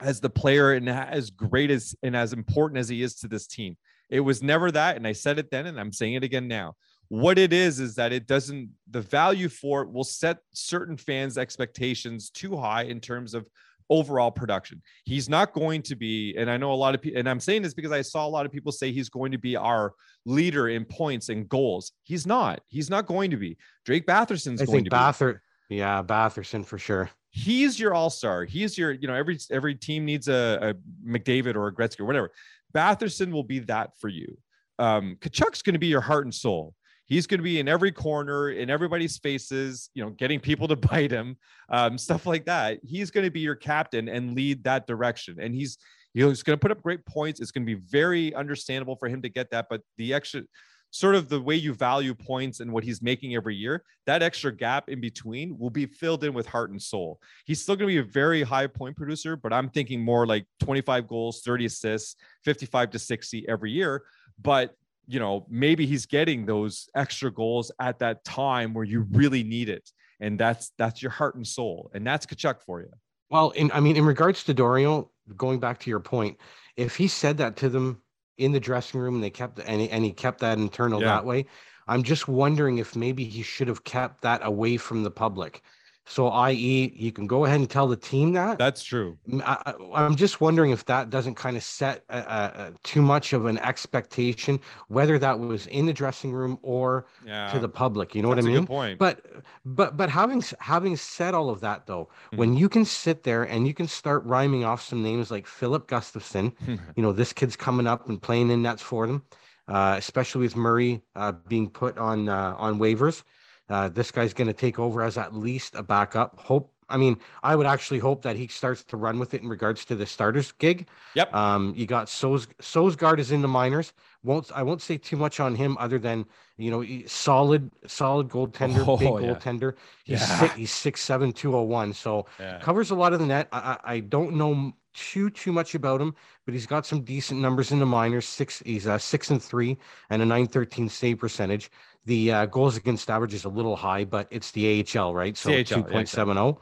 [0.00, 3.46] as the player and as great as and as important as he is to this
[3.46, 3.76] team.
[4.10, 4.96] It was never that.
[4.96, 6.74] And I said it then, and I'm saying it again now.
[7.08, 11.38] What it is, is that it doesn't, the value for it will set certain fans'
[11.38, 13.46] expectations too high in terms of
[13.90, 14.82] overall production.
[15.04, 17.62] He's not going to be, and I know a lot of people, and I'm saying
[17.62, 20.68] this because I saw a lot of people say he's going to be our leader
[20.68, 21.92] in points and goals.
[22.02, 22.60] He's not.
[22.68, 23.56] He's not going to be.
[23.84, 27.10] Drake Batherson's I going to be Bather, yeah, Batherson for sure.
[27.36, 28.44] he's your all-star.
[28.44, 32.06] He's your, you know, every every team needs a, a McDavid or a Gretzky or
[32.06, 32.30] whatever.
[32.74, 34.38] Batherson will be that for you.
[34.78, 36.74] Um, Tkachuk's going to be your heart and soul.
[37.06, 40.76] He's going to be in every corner, in everybody's faces, you know, getting people to
[40.90, 41.36] bite him,
[41.70, 42.78] um, stuff like that.
[42.84, 45.38] He's going to be your captain and lead that direction.
[45.40, 45.78] And he's
[46.12, 47.40] he's going to put up great points.
[47.40, 49.66] It's going to be very understandable for him to get that.
[49.68, 50.42] But the extra,
[50.90, 54.50] sort of the way you value points and what he's making every year, that extra
[54.54, 57.20] gap in between will be filled in with heart and soul.
[57.44, 60.46] He's still going to be a very high point producer, but I'm thinking more like
[60.60, 64.04] 25 goals, 30 assists, 55 to 60 every year.
[64.40, 64.74] But
[65.06, 69.68] you know, maybe he's getting those extra goals at that time where you really need
[69.68, 69.90] it.
[70.20, 71.90] And that's that's your heart and soul.
[71.94, 72.90] And that's Tkachuk for you.
[73.30, 76.38] Well, in I mean, in regards to Dorion, going back to your point,
[76.76, 78.02] if he said that to them
[78.38, 81.08] in the dressing room and they kept and he, and he kept that internal Yeah.
[81.08, 81.46] that way,
[81.88, 85.62] I'm just wondering if maybe he should have kept that away from the public.
[86.08, 88.58] So, i.e., you can go ahead and tell the team that.
[88.58, 89.18] That's true.
[89.44, 93.46] I, am just wondering if that doesn't kind of set uh, uh, too much of
[93.46, 97.50] an expectation, whether that was in the dressing room or Yeah.
[97.52, 98.14] to the public.
[98.14, 98.62] You know that's what I a mean?
[98.62, 98.98] good point.
[99.00, 99.20] But
[99.64, 102.38] but but having having said all of that though, Mhm.
[102.38, 105.88] when you can sit there and you can start rhyming off some names like Filip
[105.88, 106.52] Gustavsson,
[106.96, 109.22] you know this kid's coming up and playing in nets for them.
[109.68, 113.24] uh, especially with Murray uh, being put on uh, on waivers.
[113.68, 116.38] Uh, this guy's going to take over as at least a backup.
[116.38, 116.72] Hope.
[116.88, 119.84] I mean, I would actually hope that he starts to run with it in regards
[119.86, 120.86] to the starters gig.
[121.14, 121.34] Yep.
[121.34, 123.92] Um, you got Sos Sogaard is in the minors.
[124.22, 126.26] Won't I won't say too much on him other than
[126.58, 129.34] you know solid solid goaltender, Oh, big yeah.
[129.34, 129.74] goaltender.
[130.04, 130.38] He's Yeah.
[130.38, 131.92] six, he's six seven two oh one.
[131.92, 132.60] So Yeah.
[132.60, 133.48] covers a lot of the net.
[133.50, 137.70] I, I don't know too too much about him, but he's got some decent numbers
[137.70, 138.26] in the minors.
[138.26, 139.78] Six he's uh, six and three
[140.10, 141.70] and a nine thirteen save percentage.
[142.06, 145.36] The uh, goals against average is a little high, but it's the AHL, right?
[145.36, 146.60] So two point seven zero.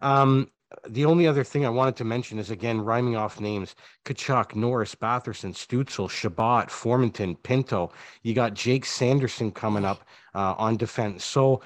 [0.00, 0.50] Um,
[0.88, 4.94] the only other thing I wanted to mention is again rhyming off names: Tkachuk, Norris,
[4.94, 7.92] Batherson, Stutzle, Chabot, Formenton, Pinto.
[8.22, 10.04] You got Jake Sanderson coming up
[10.34, 11.24] uh, on defense.
[11.24, 11.62] So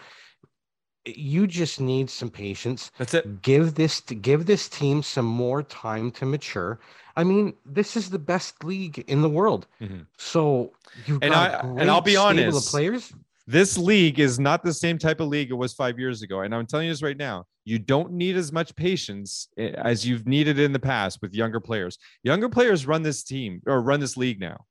[1.04, 3.42] you just need some patience That's it.
[3.42, 6.78] give this give this team some more time to mature.
[7.16, 9.66] I mean, this is the best league in the world.
[9.80, 10.06] Mhm.
[10.16, 10.72] So
[11.06, 13.12] you've And got I- and I'll be honest, players.
[13.46, 16.40] This league is not the same type of league it was five years ago.
[16.42, 17.44] And I'm telling you this right now.
[17.64, 21.60] You don't need as much patience eh, as you've needed in the past with younger
[21.60, 21.98] players.
[22.22, 24.64] Younger players run this team or run this league now.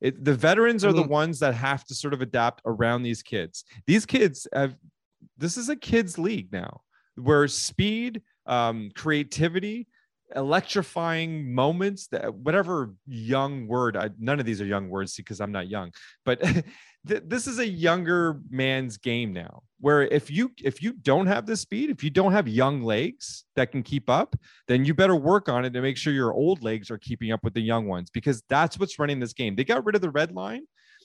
[0.00, 3.22] It, the veterans I are the ones that have to sort of adapt around these
[3.22, 3.64] kids.
[3.86, 4.76] These kids have,
[5.36, 6.80] this is a kids' league now
[7.16, 9.86] where speed, um, creativity,
[10.34, 15.52] electrifying moments that whatever young word I, none of these are young words because i'm
[15.52, 15.92] not young
[16.24, 16.40] but
[17.06, 21.46] th- this is a younger man's game now where if you if you don't have
[21.46, 24.34] the speed if you don't have young legs that can keep up
[24.66, 27.44] then you better work on it to make sure your old legs are keeping up
[27.44, 29.54] with the young ones because that's what's running this game.
[29.54, 30.62] They got rid of the red line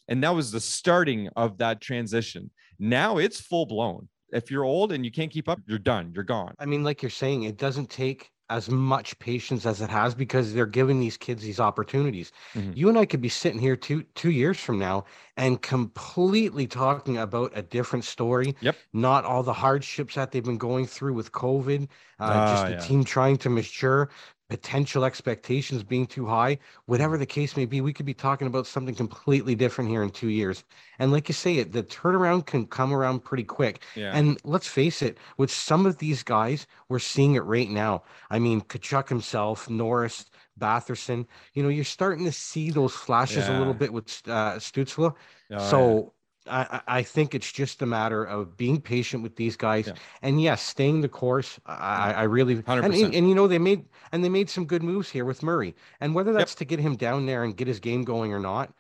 [0.08, 2.52] and that was the starting of that transition.
[2.80, 6.24] Now it's full blown if you're old and you can't keep up you're done you're
[6.24, 10.16] gone I mean, like you're saying, it doesn't take as much patience as it has
[10.16, 12.32] because they're giving these kids these opportunities.
[12.56, 12.76] Mhm.
[12.76, 15.06] You and I could be sitting here two two years from now
[15.38, 18.56] and completely talking about a different story.
[18.62, 18.86] Yep.
[18.94, 21.88] Not all the hardships that they've been going through with COVID,
[22.20, 22.80] uh, Ah, just the yeah.
[22.88, 24.10] team trying to mature,
[24.50, 26.58] potential expectations being too high.
[26.88, 30.10] Whatever the case may be, we could be talking about something completely different here in
[30.10, 30.64] two years.
[30.98, 33.84] And like you say, it the turnaround can come around pretty quick.
[33.96, 38.04] yeah And let's face it, with some of these guys, we're seeing it right now.
[38.30, 40.26] I mean, Tkachuk himself, Norris,
[40.60, 45.14] Batherson, you know, you're starting to see those flashes a little bit with uh, Stutzle.
[45.14, 45.18] Oh,
[45.50, 45.58] yeah.
[45.60, 46.14] so
[46.50, 49.88] I, I think it's just a matter of being patient with these guys.
[49.88, 49.94] Yeah.
[50.22, 51.60] And yes, staying the course.
[51.66, 52.86] I, I really, and, 100%.
[52.86, 55.76] and, and you know, they made, and they made some good moves here with Murray.
[56.00, 58.74] And whether that's to get him down there and get his game going or not,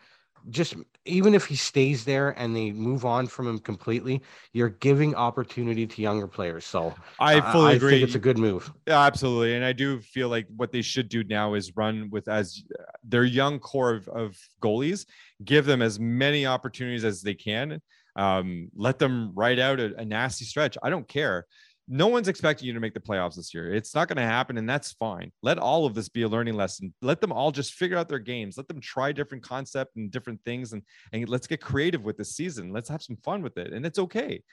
[0.49, 0.75] just
[1.05, 4.21] even if he stays there and they move on from him completely,
[4.53, 6.65] you're giving opportunity to younger players.
[6.65, 7.91] So I fully I agree.
[7.91, 8.71] think it's a good move.
[8.87, 9.55] Yeah, absolutely.
[9.55, 12.63] And I do feel like what they should do now is run with as
[13.03, 15.05] their young core of, of goalies,
[15.43, 17.81] give them as many opportunities as they can.
[18.15, 20.77] Um, let them ride out a, a nasty stretch.
[20.83, 21.45] I don't care.
[21.91, 23.73] No one's expecting you to make the playoffs this year.
[23.73, 25.31] It's not going to happen, and that's fine.
[25.41, 26.93] Let all of this be a learning lesson.
[27.01, 28.57] Let them all just figure out their games.
[28.57, 32.35] Let them try different concept and different things, and and let's get creative with this
[32.35, 32.71] season.
[32.71, 34.43] Let's have some fun with it, and it's okay.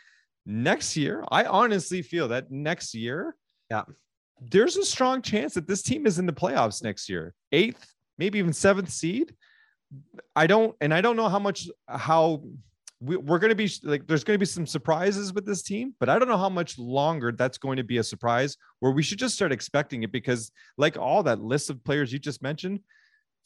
[0.46, 3.36] Next year, I honestly feel that next year,
[3.70, 3.82] Yeah.
[4.40, 8.38] there's a strong chance that this team is in the playoffs next year, eighth, maybe
[8.38, 9.34] even seventh seed.
[10.34, 12.44] I don't, and I don't know how much how
[13.00, 14.06] we, we're going to be like.
[14.06, 16.78] There's going to be some surprises with this team, but I don't know how much
[16.78, 18.56] longer that's going to be a surprise.
[18.80, 22.18] Where we should just start expecting it because, like all that list of players you
[22.18, 22.80] just mentioned,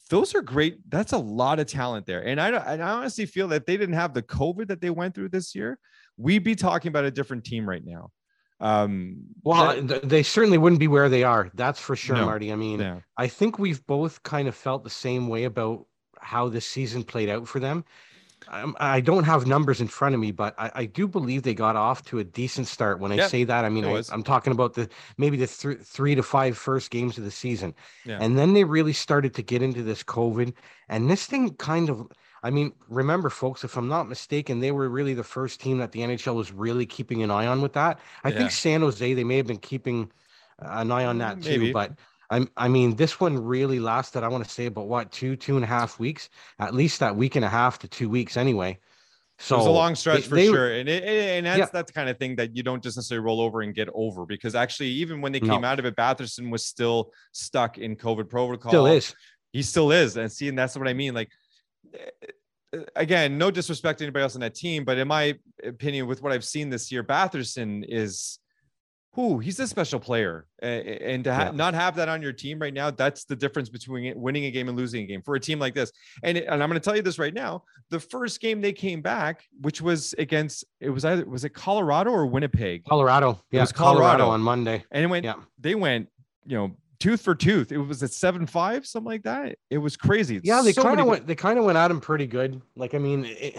[0.09, 0.77] those are great.
[0.89, 3.95] That's a lot of talent there, and I and I honestly feel that they didn't
[3.95, 5.77] have the COVID that they went through this year,
[6.17, 8.11] we'd be talking about a different team right now.
[8.61, 11.49] Um, Well, that- they certainly wouldn't be where they are.
[11.55, 12.25] That's for sure, No.
[12.25, 12.53] Marty.
[12.53, 13.01] I mean.
[13.17, 15.87] I think we've both kind of felt the same way about
[16.19, 17.83] how this season played out for them.
[18.79, 21.75] I don't have numbers in front of me, but I, I do believe they got
[21.77, 22.99] off to a decent start.
[22.99, 25.73] When I Yeah, say that, I mean I, I'm talking about the maybe the thr
[25.73, 27.73] three to five first games of the season,
[28.03, 28.17] Yeah.
[28.19, 30.53] and then they really started to get into this COVID,
[30.89, 32.07] and this thing kind of.
[32.43, 35.91] I mean, remember, folks, if I'm not mistaken, they were really the first team that
[35.91, 37.99] the NHL was really keeping an eye on with that.
[38.23, 38.37] I Yeah.
[38.37, 40.11] think San Jose, they may have been keeping
[40.59, 41.69] an eye on that Mm, too, maybe.
[41.69, 41.93] but
[42.31, 45.57] I'm, I mean, this one really lasted, I want to say about what, two, two
[45.57, 46.29] and a half weeks,
[46.59, 48.79] at least that week and a half to two weeks anyway.
[49.37, 51.65] So it was a long stretch they- for they- sure, and it, and that's Yeah.
[51.73, 54.25] that's the kind of thing that you don't just necessarily roll over and get over
[54.25, 55.55] because actually, even when they No.
[55.55, 58.71] came out of it, Batherson was still stuck in COVID protocol.
[58.71, 59.13] Still is.
[59.51, 61.13] He still is, and see, and that's what I mean.
[61.13, 61.29] Like,
[61.93, 66.21] eh, again, no disrespect to anybody else on that team, but in my opinion, with
[66.21, 68.39] what I've seen this year, Batherson is
[69.13, 71.51] who he's a special player and to ha- Yeah.
[71.51, 74.69] not have that on your team right now that's the difference between winning a game
[74.69, 75.91] and losing a game for a team like this
[76.23, 79.01] and, and i'm going to tell you this right now the first game they came
[79.01, 83.41] back which was against it was either was it colorado or winnipeg Colorado.
[83.51, 84.29] Yeah, it was Colorado.
[84.29, 84.83] on Monday.
[84.91, 85.35] and it went Yeah.
[85.59, 86.07] they went
[86.45, 89.97] you know tooth for tooth it was at seven five something like that it was
[89.97, 92.61] crazy Yeah, they So kind of went they kind of went at him pretty good.
[92.75, 93.57] Like, I mean, it,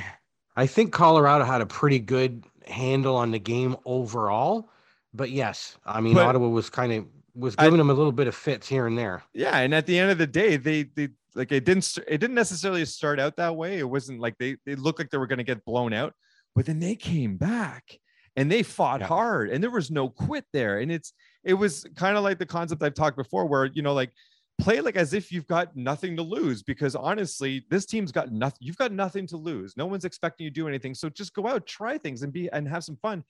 [0.56, 4.68] I think Colorado had a pretty good handle on the game overall.
[5.14, 8.12] But yes, I mean, But- Ottawa was kind of was I- giving them a little
[8.12, 9.22] bit of fits here and there.
[9.32, 12.34] yeah and at the end of the day they they like it didn't it didn't
[12.34, 13.78] necessarily start out that way.
[13.78, 16.12] It wasn't like they they looked like they were going to get blown out
[16.54, 17.98] but then they came back
[18.36, 19.06] and they fought Yeah.
[19.06, 20.80] hard and there was no quit there.
[20.80, 23.94] And it's it was kind of like the concept i've talked before where you know
[23.94, 24.12] like
[24.58, 28.58] play like as if you've got nothing to lose because honestly this team's got nothing
[28.60, 29.74] you've got nothing to lose.
[29.78, 30.94] No one's expecting you to do anything.
[30.94, 33.24] So just go out try things and be and have some fun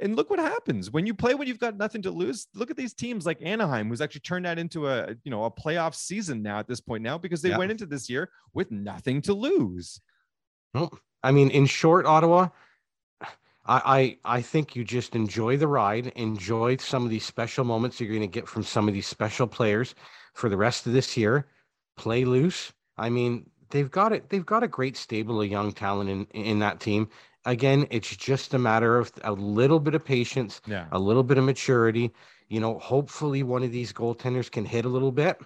[0.00, 2.46] and look what happens when you play when you've got nothing to lose.
[2.54, 5.50] Look at these teams like Anaheim, who's actually turned that into a you know a
[5.50, 7.58] playoff season now at this point now because they Yeah.
[7.58, 10.00] went into this year with nothing to lose.
[10.74, 12.48] Well, I mean, in short, Ottawa,
[13.20, 18.00] I, I I think you just enjoy the ride, enjoy some of these special moments
[18.00, 19.94] you're going to get from some of these special players
[20.34, 21.46] for the rest of this year.
[21.96, 22.72] Play loose.
[22.96, 24.30] I mean, they've got it.
[24.30, 27.08] They've got a great stable of young talent in in that team.
[27.44, 30.86] Again, it's just a matter of a little bit of patience, Yeah.
[30.92, 32.12] a little bit of maturity.
[32.48, 35.40] You know, hopefully one of these goaltenders can hit a little bit.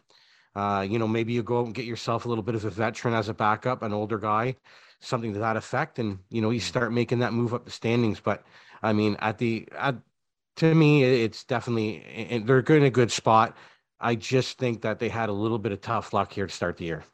[0.55, 2.71] Uh, you know, maybe you go out and get yourself a little bit of a
[2.71, 4.57] veteran as a backup, an older guy,
[5.01, 8.21] something to that effect, and you know, you start making that move up the standings.
[8.21, 8.43] But
[8.83, 9.97] I mean, at the at
[10.57, 13.57] to me, it's definitely and they're in a good spot.
[14.01, 16.77] I just think that they had a little bit of tough luck here to start
[16.79, 17.05] the year.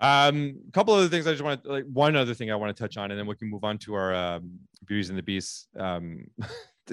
[0.00, 2.76] Um, a couple other things I just want to like one other thing I want
[2.76, 4.52] to touch on, and then we can move on to our um,
[4.86, 5.66] beauties and the beasts.
[5.76, 6.26] Um,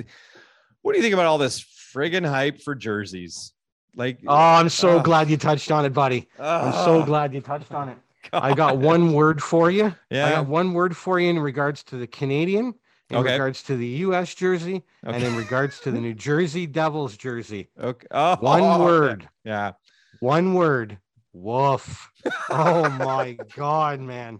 [0.82, 3.53] what do you think about all this friggin' hype for jerseys?
[3.95, 5.06] Like, Oh, I'm so Ugh.
[5.06, 6.28] glad you touched on it, buddy.
[6.39, 7.97] I'm so glad you touched on it.
[8.34, 9.93] I got one word for you.
[10.10, 10.28] Yeah.
[10.28, 12.74] I got one word for you in regards to the Canadian,
[13.10, 13.32] in Okay.
[13.34, 14.34] regards to the U.S.
[14.34, 17.70] jersey, and in regards to the New Jersey Devils jersey.
[17.80, 18.08] Okay.
[18.12, 18.84] Oh, One okay.
[18.84, 19.30] word.
[19.43, 19.74] Yeah.
[20.20, 20.97] One word.
[21.36, 22.09] Woof.
[22.49, 24.39] Oh my God, man.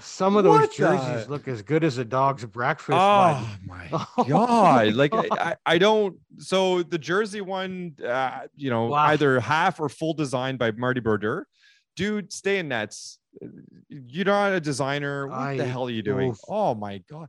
[0.00, 2.96] Some of those What jerseys the- look as good as a dog's breakfast.
[2.98, 4.94] Oh my Oh my god!
[4.94, 5.38] Like I, God.
[5.38, 6.16] I, I don't.
[6.38, 9.04] So the jersey one, uh, you know, Wow.
[9.08, 11.46] either half or full design by Marty Brodeur.
[11.96, 13.18] Dude, stay in nets.
[13.88, 15.28] You're not a designer.
[15.28, 16.30] What the hell are you doing?
[16.30, 16.38] oof.
[16.48, 17.28] Oh my god!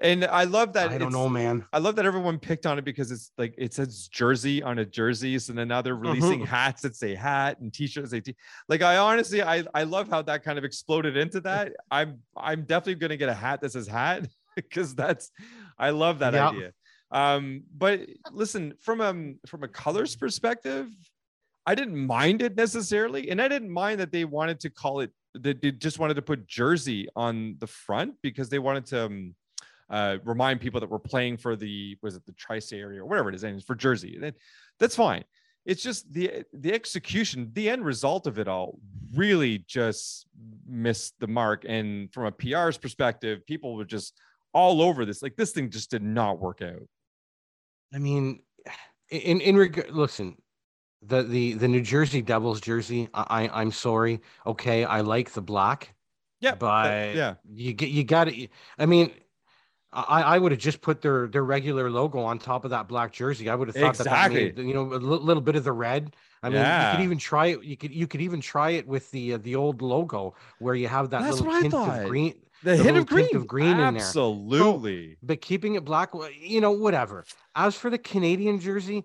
[0.00, 0.90] And I love that.
[0.90, 1.66] I don't know, man.
[1.72, 4.84] I love that everyone picked on it because it's like it says jersey on a
[4.84, 5.38] jersey.
[5.40, 6.46] So then now they're releasing Mhm.
[6.46, 8.36] hats that say hat and t-shirts that say t-
[8.68, 11.72] like I honestly I I love how that kind of exploded into that.
[11.90, 15.32] I'm I'm definitely gonna get a hat that says hat because that's
[15.78, 16.50] I love that Yeah.
[16.50, 16.72] idea.
[17.10, 20.88] Um, but listen, from um from a colors perspective,
[21.66, 25.10] I didn't mind it necessarily, and I didn't mind that they wanted to call it
[25.34, 29.34] that they just wanted to put jersey on the front because they wanted to um,
[29.90, 33.28] uh, remind people that we're playing for the was it the tri-state area or whatever
[33.28, 34.18] it is, and it's for Jersey.
[34.20, 34.34] That,
[34.78, 35.24] that's fine.
[35.64, 38.78] It's just the the execution, the end result of it all
[39.14, 40.26] really just
[40.66, 41.64] missed the mark.
[41.68, 44.14] And from a PR's perspective, people were just
[44.54, 45.22] all over this.
[45.22, 46.88] Like this thing just did not work out.
[47.94, 48.40] I mean,
[49.10, 50.36] in in regard, listen,
[51.02, 53.08] the the the New Jersey Devils jersey.
[53.12, 54.20] I, I I'm sorry.
[54.46, 55.94] Okay, I like the black,
[56.40, 58.48] Yeah, that- but yeah, you get you got to.
[58.78, 59.12] I mean,
[60.08, 63.12] I I would have just put their their regular logo on top of that black
[63.12, 63.48] jersey.
[63.48, 64.46] I would have thought Exactly.
[64.46, 66.14] that, that made, you know a little bit of the red.
[66.42, 67.64] I mean, you could even try it.
[67.64, 70.88] You could you could even try it with the uh, the old logo where you
[70.88, 72.34] have that That's little tint of green.
[72.62, 74.02] the, the little of green, of green in there.
[74.02, 75.16] absolutely.
[75.22, 77.24] but keeping it black, you know, whatever.
[77.54, 79.04] As for the Canadian jersey,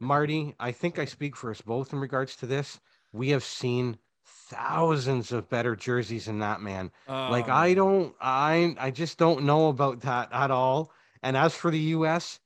[0.00, 2.80] Marty, I think I speak for us both in regards to this.
[3.12, 3.96] We have seen
[4.48, 6.90] thousands of better jerseys than that, man.
[7.08, 10.92] Like I Um, don't, I, I just don't know about that at all.
[11.22, 12.38] And as for the U.S.,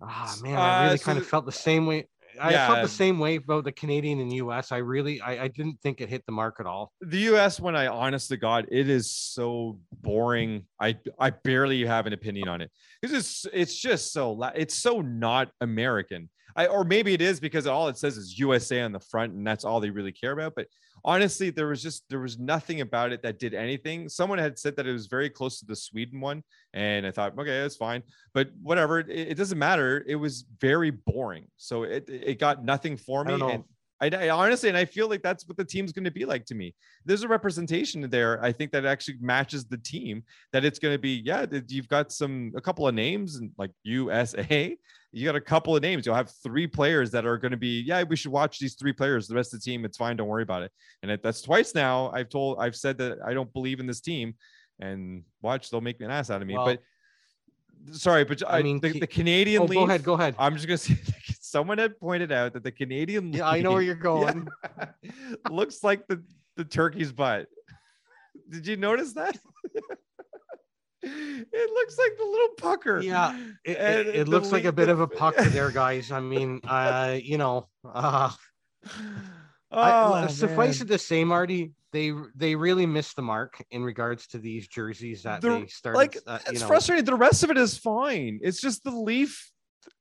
[0.00, 2.08] ah, man, I Uh, really so kind of felt the same way.
[2.40, 4.72] I felt the same way about the Canadian and U.S.
[4.72, 6.90] I really, I, I didn't think it hit the mark at all.
[7.02, 10.64] the US when I honest to God, it is so boring.
[10.80, 12.70] I I barely have an opinion on it.
[13.02, 16.30] Because it's just it's just so it's so not American.
[16.56, 19.46] I or maybe it is because all it says is USA on the front and
[19.46, 20.54] that's all they really care about.
[20.56, 20.68] But
[21.04, 24.08] honestly, there was just there was nothing about it that did anything.
[24.08, 26.42] Someone had said that it was very close to the Sweden one,
[26.72, 28.02] and I thought, okay, that's fine.
[28.34, 30.04] But whatever, it, it doesn't matter.
[30.06, 31.46] It was very boring.
[31.56, 33.34] So it it got nothing for me.
[33.34, 33.64] And
[34.02, 36.44] I, I honestly, and I feel like that's what the team's going to be like
[36.46, 36.74] to me.
[37.04, 38.42] There's a representation there.
[38.42, 40.24] I think that actually matches the team.
[40.52, 43.70] That it's going to be, yeah, you've got some a couple of names and like
[43.84, 44.76] USA.
[45.12, 46.06] You got a couple of names.
[46.06, 48.92] You'll have three players that are going to be, yeah, we should watch these three
[48.92, 49.28] players.
[49.28, 50.16] The rest of the team, it's fine.
[50.16, 50.72] Don't worry about it.
[51.02, 52.10] And that's twice now.
[52.12, 54.34] I've told, I've said that I don't believe in this team,
[54.80, 56.54] and watch, they'll make an ass out of me.
[56.54, 56.82] Well, but
[57.90, 60.34] sorry, but I, I mean, the, the Canadian oh, Go ahead, go ahead.
[60.38, 60.96] I'm just gonna say
[61.40, 64.48] someone had pointed out that the Canadian Yeah, I know where you're going.
[65.02, 65.10] Yeah,
[65.50, 66.22] looks like the,
[66.56, 67.46] the turkey's butt.
[68.48, 69.38] Did you notice that?
[71.02, 73.00] it looks like the little pucker.
[73.00, 76.12] Yeah, it, it, it looks like a bit of a pucker there, guys.
[76.12, 78.30] I mean, uh, you know, uh,
[79.72, 84.26] oh, I, suffice it to say, Marty, they they really missed the mark in regards
[84.28, 85.98] to these jerseys that the, they started.
[85.98, 86.66] Like uh, it's know.
[86.66, 87.04] frustrating.
[87.04, 88.40] The rest of it is fine.
[88.42, 89.50] It's just the Leaf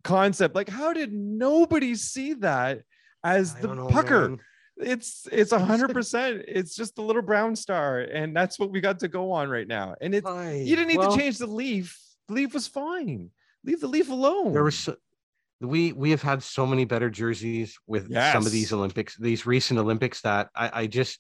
[0.04, 0.56] concept.
[0.56, 2.82] Like, how did nobody see that
[3.24, 4.30] as the know, pucker?
[4.30, 4.40] Man.
[4.82, 6.44] It's it's a hundred percent.
[6.48, 9.68] It's just the little brown star, and that's what we got to go on right
[9.68, 9.96] now.
[10.02, 11.98] And it you didn't need well, to change the leaf.
[12.28, 13.30] The leaf was fine.
[13.64, 14.54] Leave the leaf alone.
[14.54, 14.96] There was so,
[15.60, 18.34] we we have had so many better jerseys with yes.
[18.34, 21.20] some of these Olympics, these recent Olympics that I, I just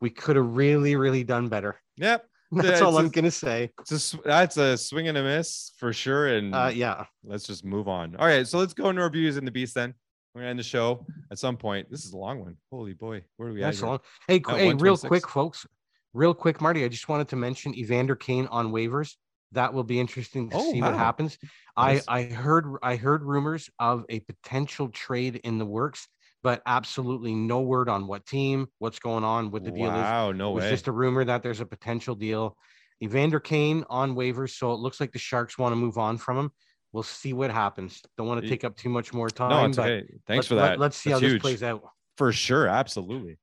[0.00, 1.80] we could have really, really done better.
[1.96, 2.24] Yep.
[2.52, 3.70] That's all i am gonna say.
[3.80, 6.28] It's a, that's a swing and a miss for sure.
[6.28, 8.16] And uh, yeah, let's just move on.
[8.16, 9.92] All right, so let's go into our views in the beast then.
[10.38, 11.90] We're gonna end the show at some point.
[11.90, 12.56] This is a long one.
[12.70, 13.86] Holy boy, where are we that's at?
[13.88, 13.98] Long.
[14.28, 15.66] Hey, hey, real quick, folks.
[16.14, 16.84] Real quick, Marty.
[16.84, 19.16] I just wanted to mention Evander Kane on waivers.
[19.50, 20.90] That will be interesting to oh, see wow.
[20.90, 21.38] what happens.
[21.76, 22.04] Nice.
[22.06, 26.06] I I heard I heard rumors of a potential trade in the works
[26.44, 29.90] but absolutely no word on what team, what's going on, what the deal is.
[29.90, 30.62] Wow, no way.
[30.62, 32.56] It's just a rumor that there's a potential deal.
[33.02, 36.38] Evander Kane on waivers, so it looks like the Sharks want to move on from
[36.38, 36.52] him.
[36.92, 38.02] We'll see what happens.
[38.16, 39.50] Don't want to take up too much more time.
[39.50, 40.06] No, it's okay.
[40.26, 40.78] Thanks for that.
[40.78, 41.42] Let, us see That's how huge.
[41.42, 41.82] this plays out.
[42.16, 43.38] For sure, absolutely.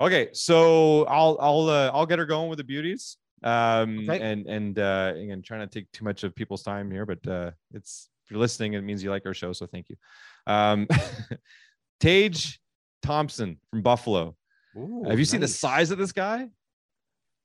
[0.00, 3.16] Okay, so I'll I'll uh, I'll get her going with the beauties.
[3.44, 4.20] Um, okay.
[4.20, 7.52] and and uh, again, trying to take too much of people's time here, but uh,
[7.72, 9.96] it's if you're listening, it means you like our show, so thank you.
[10.46, 10.88] Um,
[12.00, 12.60] Tage
[13.02, 14.36] Thompson from Buffalo.
[14.76, 15.30] Ooh, have you nice.
[15.30, 16.48] seen the size of this guy?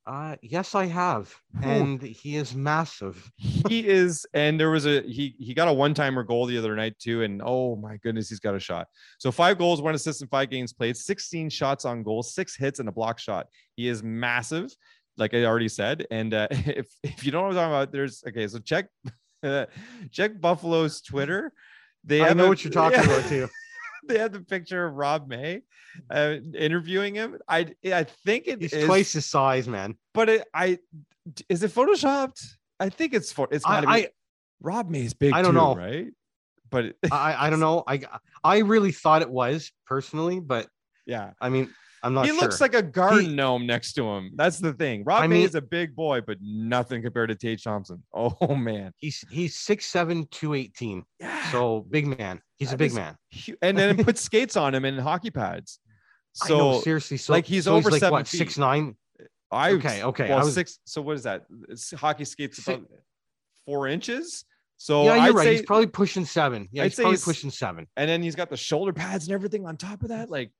[0.07, 3.29] Uh, yes, I have, and he is massive.
[3.35, 6.77] he is, and there was a he he got a one timer goal the other
[6.77, 8.87] night too, and oh my goodness, he's got a shot.
[9.17, 12.79] So five goals, one assist, in five games played, sixteen shots on goal, six hits,
[12.79, 13.47] and a block shot.
[13.75, 14.73] He is massive,
[15.17, 16.07] like I already said.
[16.09, 18.47] And uh, if if you don't know what I'm talking about, there's okay.
[18.47, 18.87] So check
[20.11, 21.51] check Buffalo's Twitter.
[22.05, 23.05] They I know a, what you're talking yeah.
[23.17, 23.49] about too.
[24.07, 25.61] They had the picture of Rob May
[26.09, 27.37] uh, interviewing him.
[27.47, 29.95] I I think it He's is, twice his size, man.
[30.13, 30.79] But it, I
[31.49, 32.43] is it photoshopped?
[32.79, 34.05] I think it's for it's gotta I, be.
[34.05, 34.09] I,
[34.61, 35.33] Rob May is big.
[35.33, 36.07] I don't too, know, right?
[36.69, 37.83] But I I don't know.
[37.87, 38.01] I
[38.43, 40.67] I really thought it was personally, but
[41.05, 41.73] yeah, I mean
[42.03, 42.25] I'm not.
[42.25, 42.41] He sure.
[42.41, 44.31] looks like a garden he, gnome next to him.
[44.35, 45.03] That's the thing.
[45.03, 48.03] Rob I May is a big boy, but nothing compared to Tage Thompson.
[48.13, 51.03] Oh man, he's he's six seven two eighteen.
[51.19, 51.51] Yeah.
[51.51, 52.41] So big man.
[52.57, 53.15] He's that a big man.
[53.61, 55.79] And then put skates on him and hockey pads.
[56.33, 58.37] So know, seriously, so like he's so over he's like, seven what, feet.
[58.37, 58.95] six nine.
[59.51, 60.29] I okay, okay.
[60.29, 60.79] Well, was, six.
[60.85, 61.45] So what is that?
[61.69, 62.83] It's hockey skates about
[63.65, 64.45] four inches.
[64.77, 65.43] So yeah, you're I'd right.
[65.43, 66.69] Say, he's probably pushing seven.
[66.71, 67.87] Yeah, I'd he's probably he's, pushing seven.
[67.97, 70.29] And then he's got the shoulder pads and everything on top of that.
[70.29, 70.51] Like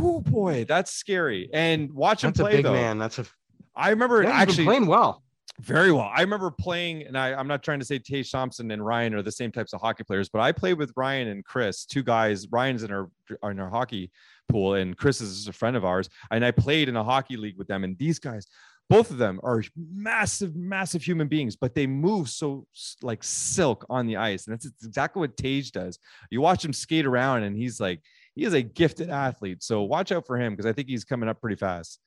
[0.00, 1.48] oh boy, that's scary.
[1.52, 2.52] And watch that's him play.
[2.52, 2.72] A big though.
[2.72, 2.98] man.
[2.98, 3.26] That's a.
[3.74, 5.22] I remember yeah, actually playing well.
[5.60, 6.10] Very well.
[6.12, 9.22] I remember playing, and I, I'm not trying to say Tage Thompson and Ryan are
[9.22, 12.48] the same types of hockey players, but I played with Ryan and Chris, two guys.
[12.50, 13.10] Ryan's in our
[13.44, 14.10] in our hockey
[14.48, 16.08] pool, and Chris is a friend of ours.
[16.30, 17.84] And I played in a hockey league with them.
[17.84, 18.46] And these guys,
[18.88, 22.66] both of them are massive, massive human beings, but they move so
[23.02, 24.46] like silk on the ice.
[24.46, 25.98] And that's exactly what Tage does.
[26.30, 28.00] You watch him skate around, and he's like
[28.34, 29.62] he is a gifted athlete.
[29.62, 32.00] So watch out for him because I think he's coming up pretty fast.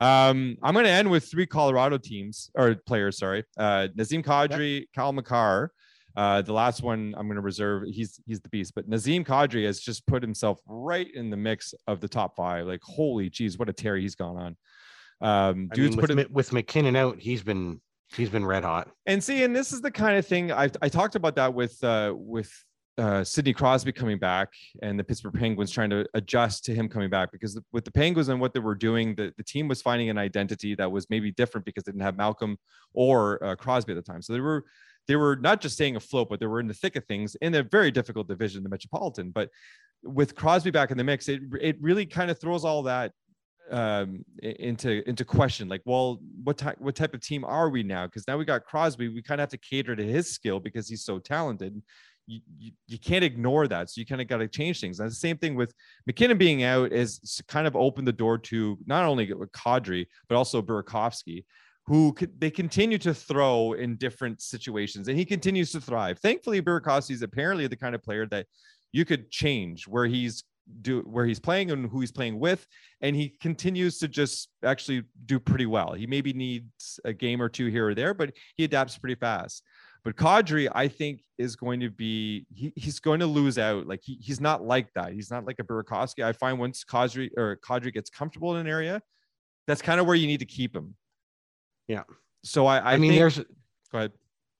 [0.00, 3.18] Um, I'm going to end with three Colorado teams or players.
[3.18, 4.88] Sorry, uh, Nazem Kadri, yep.
[4.94, 5.72] Cale Makar.
[6.14, 7.84] Uh, the last one I'm going to reserve.
[7.86, 11.72] He's he's the beast, but Nazem Kadri has just put himself right in the mix
[11.86, 12.66] of the top five.
[12.66, 14.56] Like holy geez, what a tear he's gone on.
[15.20, 17.80] Um, I dude's mean, with, put with MacKinnon out, he's been
[18.16, 18.88] he's been red hot.
[19.06, 21.82] And see, and this is the kind of thing I I talked about that with
[21.84, 22.52] uh with
[22.98, 27.08] uh, Sidney Crosby coming back and the Pittsburgh Penguins trying to adjust to him coming
[27.08, 30.10] back because with the Penguins and what they were doing, the, the team was finding
[30.10, 32.56] an identity that was maybe different because they didn't have Malkin
[32.92, 34.20] or uh, Crosby at the time.
[34.20, 34.64] So they were
[35.08, 37.54] they were not just staying afloat, but they were in the thick of things in
[37.54, 39.30] a very difficult division, the Metropolitan.
[39.30, 39.48] But
[40.04, 43.12] with Crosby back in the mix, it it really kind of throws all that
[43.70, 48.06] um into into question like well what type what type of team are we now
[48.06, 50.88] because now we got crosby we kind of have to cater to his skill because
[50.88, 51.80] he's so talented
[52.26, 53.90] you, you, you can't ignore that.
[53.90, 55.00] So you kind of got to change things.
[55.00, 55.74] And the same thing with
[56.06, 60.62] MacKinnon being out is kind of opened the door to not only Kadri, but also
[60.62, 61.44] Burakovsky,
[61.86, 66.18] who they continue to throw in different situations and he continues to thrive.
[66.18, 68.46] Thankfully, Burakovsky is apparently the kind of player that
[68.92, 70.44] you could change where he's
[70.80, 72.66] do where he's playing and who he's playing with
[73.00, 77.48] and he continues to just actually do pretty well he maybe needs a game or
[77.48, 79.64] two here or there but he adapts pretty fast
[80.04, 83.86] but Kadri, I think, is going to be he, he's going to lose out.
[83.86, 85.12] Like he, he's not like that.
[85.12, 86.24] He's not like a Burakovsky.
[86.24, 89.00] I find once Kadri or Kadri gets comfortable in an area,
[89.66, 90.94] that's kind of where you need to keep him.
[91.86, 92.02] Yeah.
[92.42, 93.38] So I, I, I mean, think, there's
[93.90, 94.12] go ahead.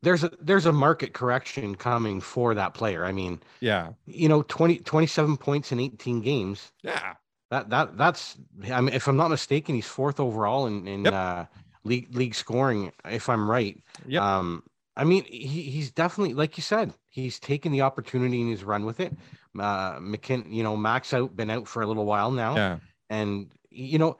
[0.03, 3.05] There's a there's a market correction coming for that player.
[3.05, 6.73] I mean, yeah, you know, 20, 27 points in 18 games.
[6.83, 7.15] Yeah.
[7.51, 8.37] That that that's
[8.73, 11.13] I mean, if I'm not mistaken, he's fourth overall in, in yep.
[11.13, 11.45] uh
[11.85, 13.79] league league scoring, if I'm right.
[14.07, 14.39] Yeah.
[14.39, 14.63] Um
[14.97, 18.85] I mean, he, he's definitely, like you said, he's taken the opportunity and he's run
[18.85, 19.13] with it.
[19.59, 22.55] Uh, McKin, you know, Max out, been out for a little while now.
[22.57, 22.79] Yeah.
[23.09, 24.19] And, you know,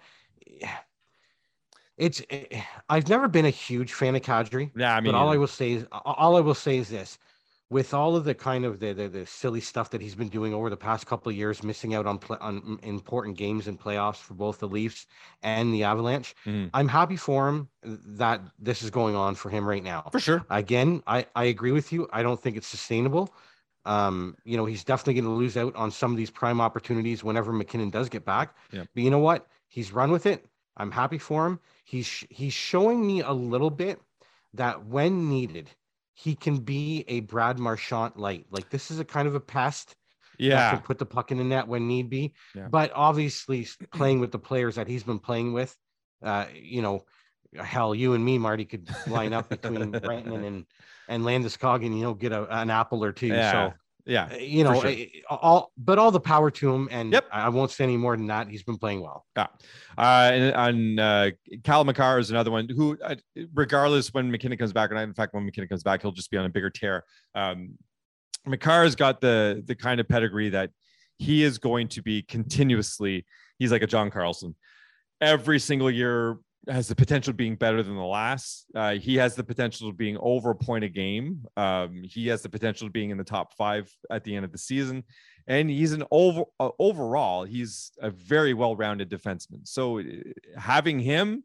[1.99, 2.23] it's,
[2.89, 4.71] I've never been a huge fan of Kadri.
[4.75, 4.97] Yeah.
[4.97, 7.19] I mean, but all I will say is, all I will say is this
[7.73, 10.53] with all of the kind of the, the, the silly stuff that he's been doing
[10.53, 14.17] over the past couple of years, missing out on play, on important games and playoffs
[14.19, 15.07] for both the Leafs
[15.43, 16.69] and the Avalanche, mm.
[16.75, 20.07] I'm happy for him that this is going on for him right now.
[20.13, 20.45] For sure.
[20.51, 22.07] Again, I I agree with you.
[22.13, 23.35] I don't think it's sustainable.
[23.87, 27.25] Um, you know, he's definitely going to lose out on some of these prime opportunities
[27.25, 28.55] whenever MacKinnon does get back.
[28.71, 28.85] Yeah.
[28.95, 29.49] But you know what?
[29.69, 30.45] He's run with it.
[30.77, 31.59] I'm happy for him.
[31.85, 33.99] He's he's showing me a little bit
[34.53, 35.71] that when needed
[36.15, 38.47] he can be a Brad Marchand light.
[38.51, 39.95] Like this is a kind of a pest.
[40.39, 40.71] Yeah.
[40.71, 42.35] Can put the puck in the net when need be.
[42.55, 42.69] Yeah.
[42.69, 45.77] But obviously playing with the players that he's been playing with,
[46.23, 47.05] uh, you know,
[47.57, 50.67] hell, you and me, Marty, could line up between Rantanen and
[51.09, 53.27] and Landeskog, you know, get a, an apple or two.
[53.27, 53.53] Yeah.
[53.53, 53.75] So
[54.05, 54.91] yeah, uh, you know, sure.
[54.91, 56.89] eh, all but all the power to him.
[56.91, 57.27] And yep.
[57.33, 58.49] I won't say any more than that.
[58.49, 59.27] He's been playing well.
[59.37, 59.47] Yeah,
[59.97, 61.31] uh, and, and uh,
[61.63, 63.15] Cale Makar is another one who, uh,
[63.55, 66.37] regardless when MacKinnon comes back, and in fact when MacKinnon comes back, he'll just be
[66.37, 67.05] on a bigger tear.
[67.35, 67.79] Um,
[68.45, 70.71] Makar has got the the kind of pedigree that
[71.19, 73.25] he is going to be continuously.
[73.59, 74.57] He's like a John Carlson.
[75.21, 76.39] Every single year,
[76.69, 78.67] has the potential being better than the last.
[78.75, 81.45] Uh, he has the potential of being over a point a game.
[81.57, 84.53] Um, he has the potential of being in the top five at the end of
[84.53, 85.03] the season,
[85.47, 87.45] and he's an over uh, overall.
[87.45, 89.67] He's a very well-rounded defenseman.
[89.67, 90.03] So uh,
[90.57, 91.43] having him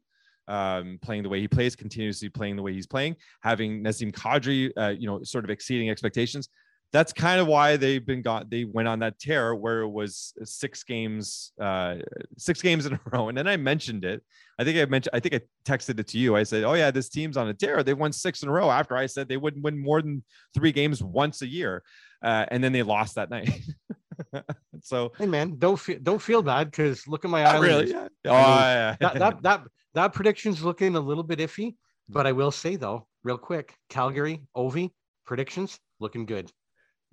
[0.48, 4.72] um, playing the way he plays, continuously playing the way he's playing, having Nazem Kadri,
[4.78, 6.50] uh, you know, sort of exceeding expectations
[6.94, 10.34] that's kind of why they've been got they went on that tear where it was
[10.44, 11.96] six games uh
[12.38, 13.30] six games in a row.
[13.30, 14.24] And then i mentioned it.
[14.58, 16.36] I think i mentioned i think i texted it to you.
[16.36, 17.84] I said oh yeah this team's on a tear.
[17.84, 20.24] They won six in a row after i said they wouldn't win more than
[20.54, 21.84] three games once a year
[22.24, 23.52] uh, and then they lost that night.
[24.82, 27.92] So hey man don't feel don't feel bad because look at my islanders.
[27.92, 28.08] Really yeah.
[28.26, 28.96] oh yeah.
[29.00, 29.62] that, that that
[29.94, 31.76] that prediction's looking a little bit iffy
[32.10, 34.92] but i will say though real quick calgary ovi
[35.26, 36.52] predictions looking good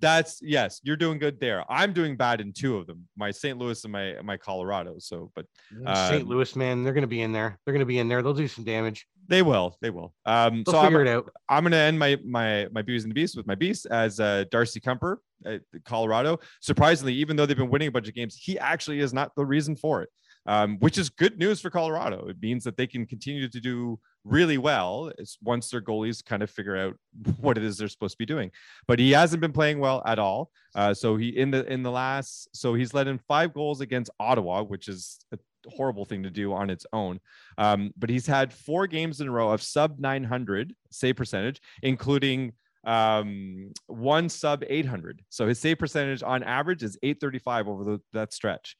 [0.05, 1.65] that's yes, you're doing good there.
[1.69, 3.57] I'm doing bad in two of them, my St.
[3.57, 4.95] Louis and my my Colorado.
[4.99, 5.45] So, but
[5.85, 6.27] uh, St.
[6.27, 7.57] Louis, man, they're going to be in there.
[7.65, 8.21] They're going to be in there.
[8.21, 9.07] They'll do some damage.
[9.27, 9.77] They will.
[9.81, 10.13] They will.
[10.25, 11.31] Um, They'll so figure I'm, it out.
[11.49, 14.19] I'm going to end my my my Bees and the Beast with my Beast as
[14.19, 16.39] uh, Darcy Kuemper at Colorado.
[16.61, 19.45] Surprisingly, even though they've been winning a bunch of games, he actually is not the
[19.45, 20.09] reason for it
[20.45, 22.27] um, which is good news for Colorado.
[22.27, 25.11] It means that they can continue to do really well
[25.41, 26.97] once their goalies kind of figure out
[27.39, 28.51] what it is they're supposed to be doing.
[28.87, 30.51] But he hasn't been playing well at all.
[30.73, 34.11] Uh, so he in the in the last so he's let in five goals against
[34.19, 35.37] Ottawa, which is a
[35.69, 37.19] horrible thing to do on its own.
[37.57, 42.53] Um, but he's had four games in a row of sub 900 save percentage, including
[42.85, 48.31] um one sub 800 so his save percentage on average is 835 over the, that
[48.31, 48.77] stretch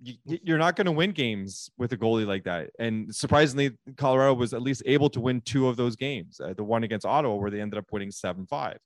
[0.00, 2.70] you, are not going to win games with a goalie like that.
[2.78, 6.40] And surprisingly, Colorado was at least able to win two of those games.
[6.40, 8.78] Uh, the one against Ottawa, where they ended up winning seven five.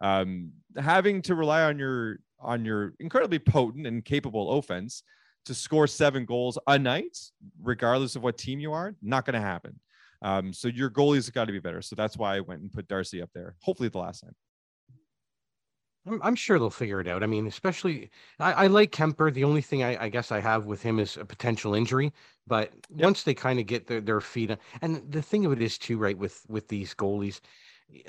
[0.00, 5.02] Um, having to rely on your on your incredibly potent and capable offense
[5.44, 7.18] to score seven goals a night,
[7.62, 9.78] regardless of what team you are, not going to happen.
[10.22, 11.82] Um, so your goalies got to be better.
[11.82, 13.56] So that's why I went and put Darcy up there.
[13.62, 14.34] Hopefully, the last time.
[16.06, 17.22] I'm, I'm sure they'll figure it out.
[17.22, 19.32] I mean, especially I, I like Kuemper.
[19.32, 22.12] The only thing I, I, guess I have with him is a potential injury.
[22.46, 23.04] But yep.
[23.04, 25.98] once they kind of get their, their feet, and the thing of it is too,
[25.98, 27.40] right, with with these goalies,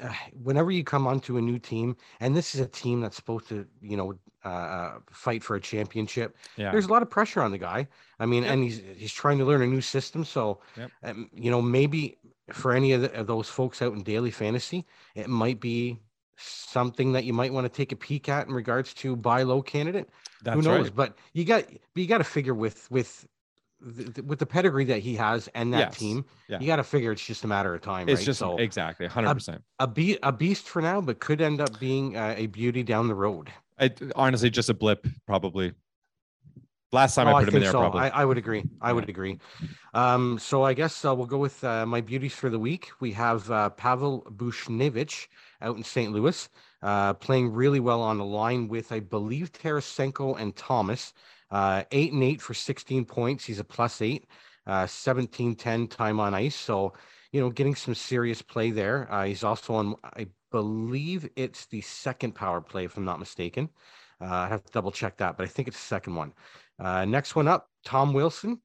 [0.02, 3.48] uh, whenever you come onto a new team, and this is a team that's supposed
[3.50, 4.14] to, you know,
[4.46, 6.38] uh, uh fight for a championship.
[6.58, 6.72] Yeah.
[6.72, 7.88] There's a lot of pressure on the guy.
[8.20, 8.54] I mean, yep.
[8.54, 10.24] and he's he's trying to learn a new system.
[10.26, 10.92] So, yep.
[11.04, 12.18] um, you know, maybe
[12.52, 14.86] for any of, the, of those folks out in daily fantasy,
[15.16, 16.00] it might be
[16.42, 19.62] something that you might want to take a peek at in regards to buy low
[19.62, 20.10] candidate.
[20.42, 20.86] That's Who knows?
[20.86, 20.96] right.
[20.96, 21.66] But you got
[21.96, 23.28] you got to figure with with
[23.80, 26.00] the, with the pedigree that he has and that Yes.
[26.00, 26.60] team, Yeah.
[26.60, 28.26] you got to figure it's just a matter of time, It's right?
[28.26, 29.62] just so exactly 100%.
[29.80, 33.08] a be a beast for now, but could end up being uh, a beauty down
[33.08, 33.52] the road.
[33.80, 35.74] I, honestly, just a blip, probably.
[36.92, 37.80] Last time Oh, I put him in there, so.
[37.80, 38.02] probably.
[38.02, 38.66] I, I would agree.
[38.82, 38.94] I Yeah.
[38.94, 39.40] would agree.
[39.94, 42.92] Um, so I guess uh, we'll go with uh, my beauties for the week.
[43.00, 45.28] We have uh, Pavel Buchnevich
[45.62, 46.12] out in St.
[46.12, 46.50] Louis,
[46.82, 51.14] uh, playing really well on the line with, I believe, Tarasenko and Thomas.
[51.50, 53.46] Uh, eight and eight for 16 points.
[53.46, 54.26] He's a plus eight,
[54.66, 56.56] uh, 17 10 time on ice.
[56.56, 56.94] So,
[57.32, 59.12] you know, getting some serious play there.
[59.12, 63.70] Uh, he's also on, I believe it's the second power play, if I'm not mistaken.
[64.22, 66.34] Uh, I have to double check that, but I think it's the second one.
[66.80, 68.62] Uh, next one up, Tom Wilson.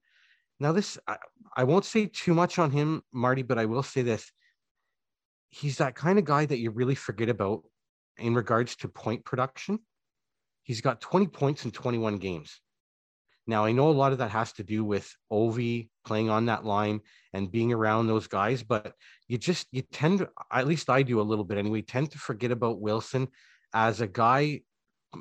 [0.59, 1.17] Now, this, I,
[1.55, 4.31] I won't say too much on him, Marty, but I will say this.
[5.57, 7.63] He's that kind of guy that you really forget about
[8.17, 9.79] in regards to point production.
[10.63, 12.59] He's got 20 points in 21 games.
[13.49, 16.65] Now, I know a lot of that has to do with Ovi playing on that
[16.65, 16.99] line
[17.33, 18.93] and being around those guys, but
[19.27, 22.17] you just, you tend to, at least I do a little bit anyway, tend to
[22.17, 23.29] forget about Wilson
[23.73, 24.61] as a guy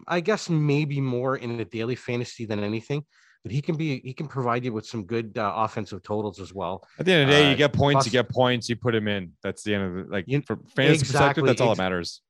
[0.06, 3.04] I guess maybe more in a daily fantasy than anything,
[3.47, 6.52] but he can be he can provide you with some good uh, offensive totals as
[6.52, 6.85] well.
[6.98, 8.93] At the end of the day, uh, you get points, you get points, you put
[8.93, 9.31] him in.
[9.40, 12.23] That's the end of the Like You- fantasy perspective, exactly, that's all ex- that matters.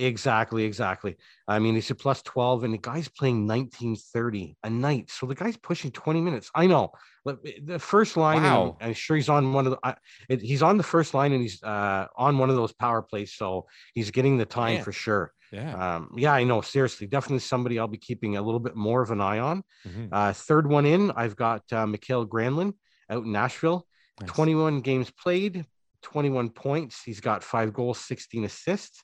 [0.00, 1.16] Exactly, exactly.
[1.46, 5.10] I mean, he's a plus 12 and the guy's playing 1930 a night.
[5.12, 6.50] So the guy's pushing 20 minutes.
[6.56, 6.90] I know.
[7.24, 8.76] The first line, Wow.
[8.80, 9.94] I'm, I'm sure he's on one of the, I,
[10.28, 13.34] it, he's on the first line and he's uh, on one of those power plays.
[13.34, 14.84] So he's getting the time Man.
[14.84, 15.32] for sure.
[15.52, 15.96] Yeah.
[15.96, 16.60] Um, yeah, I know.
[16.60, 19.62] Seriously, definitely somebody I'll be keeping a little bit more of an eye on.
[19.86, 20.08] Mhm.
[20.12, 22.74] Uh, third one in, I've got uh, Mikael Granlund
[23.10, 23.86] out in Nashville.
[24.20, 24.30] Nice.
[24.30, 25.64] 21 games played,
[26.02, 27.02] 21 points.
[27.02, 29.02] He's got five goals, 16 assists,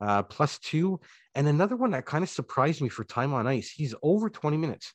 [0.00, 1.00] uh, plus two.
[1.34, 3.70] And another one that kind of surprised me for time on ice.
[3.70, 4.92] He's over 20 minutes.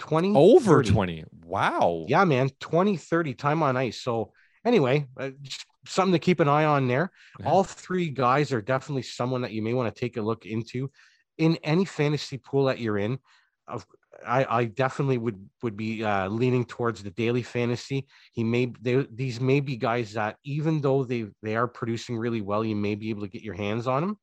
[0.00, 0.90] 20 Over 30.
[0.92, 1.24] 20.
[1.44, 2.04] Wow.
[2.08, 2.50] Yeah, man.
[2.60, 4.00] 20, 30 time on ice.
[4.00, 4.32] So
[4.64, 7.10] anyway, uh, just something to keep an eye on there.
[7.40, 7.48] Yeah.
[7.48, 10.90] All three guys are definitely someone that you may want to take a look into
[11.38, 13.18] in any fantasy pool that you're in.
[13.66, 13.86] Of
[14.26, 18.06] I, I definitely would would be uh, leaning towards the daily fantasy.
[18.32, 22.40] He may they, these may be guys that even though they they are producing really
[22.40, 24.18] well, you may be able to get your hands on them.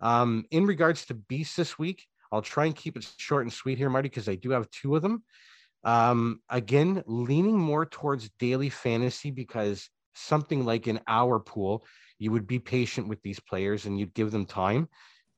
[0.00, 3.78] Um, in regards to beasts this week, I'll try and keep it short and sweet
[3.78, 5.24] here, Marty, because I do have two of them.
[5.84, 11.86] Um, again, leaning more towards daily fantasy because something like an hour pool,
[12.18, 14.88] you would be patient with these players and you'd give them time.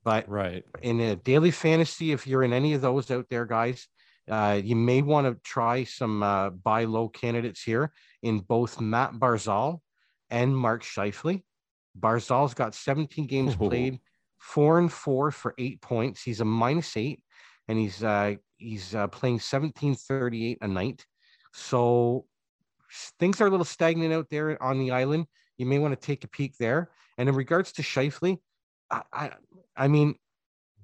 [0.04, 0.64] But Right.
[0.80, 3.86] in a daily fantasy, if you're in any of those out there, guys,
[4.30, 7.92] uh, you may want to try some uh, buy low candidates here
[8.22, 9.80] in both Matt Barzal
[10.30, 11.42] and Mark Scheifele.
[11.98, 13.68] Barzal's got 17 games Ooh.
[13.68, 13.98] played,
[14.38, 16.22] four and four for eight points.
[16.22, 17.22] He's a minus eight,
[17.66, 21.04] and he's uh, he's uh, playing 1738 a night.
[21.52, 22.26] So
[23.18, 25.26] things are a little stagnant out there on the island.
[25.56, 26.90] You may want to take a peek there.
[27.16, 28.38] And in regards to Scheifele,
[28.90, 29.30] I, I
[29.76, 30.16] I mean,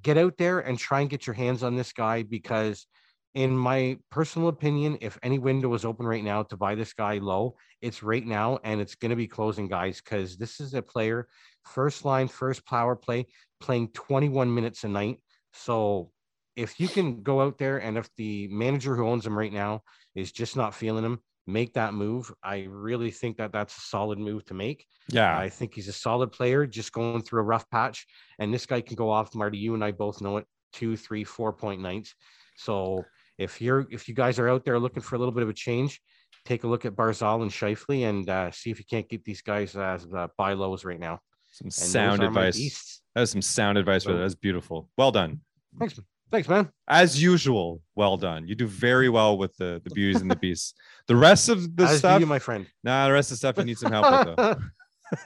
[0.02, 2.86] get out there and try and get your hands on this guy because,
[3.34, 7.18] in my personal opinion, if any window is open right now to buy this guy
[7.18, 10.82] low, it's right now and it's going to be closing, guys, because this is a
[10.82, 11.26] player,
[11.64, 13.26] first line, first power play,
[13.60, 15.18] playing 21 minutes a night.
[15.52, 16.10] So
[16.54, 19.82] if you can go out there and if the manager who owns him right now
[20.14, 22.32] is just not feeling him, make that move.
[22.42, 24.86] I really think that that's a solid move to make.
[25.08, 25.38] Yeah.
[25.38, 28.06] I think he's a solid player, just going through a rough patch.
[28.38, 29.58] And this guy can go off, Marty.
[29.58, 30.46] You and I both know it.
[30.72, 32.14] Two, three, four point nights.
[32.56, 33.04] So
[33.38, 35.52] if you're if you guys are out there looking for a little bit of a
[35.54, 36.00] change,
[36.44, 39.42] take a look at Barzal and Scheifele and uh, see if you can't get these
[39.42, 41.20] guys as uh, buy lows right now.
[41.52, 43.02] some And sound those are my advice.
[43.14, 44.18] That was some sound advice So- that.
[44.18, 44.88] That's beautiful.
[44.96, 45.40] Well done.
[45.78, 45.98] Thanks,
[46.30, 46.70] thanks, man.
[46.88, 48.46] As usual, well done.
[48.46, 50.74] You do very well with the the beauties and the beasts.
[51.06, 52.66] The rest of the As stuff, you, my friend.
[52.82, 54.56] nah, the rest of the stuff you need some help with though.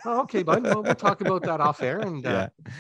[0.05, 0.65] Oh, okay, bud.
[0.65, 2.01] Well, we'll talk about that off air.
[2.01, 2.73] And uh, yeah.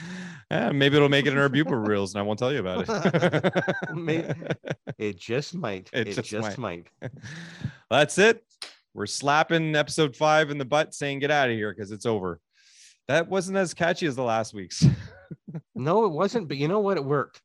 [0.50, 2.84] yeah, maybe it'll make it in our Bupa reels, and I won't tell you about
[2.88, 4.54] it.
[4.98, 5.88] It just might.
[5.92, 6.88] It It, just just, might.
[7.90, 8.44] That's it.
[8.94, 12.40] We're slapping episode five in the butt, saying get out of here because it's over.
[13.06, 14.84] That wasn't as catchy as the last week's.
[15.74, 16.48] No, it wasn't.
[16.48, 16.96] But you know what?
[16.96, 17.40] It worked.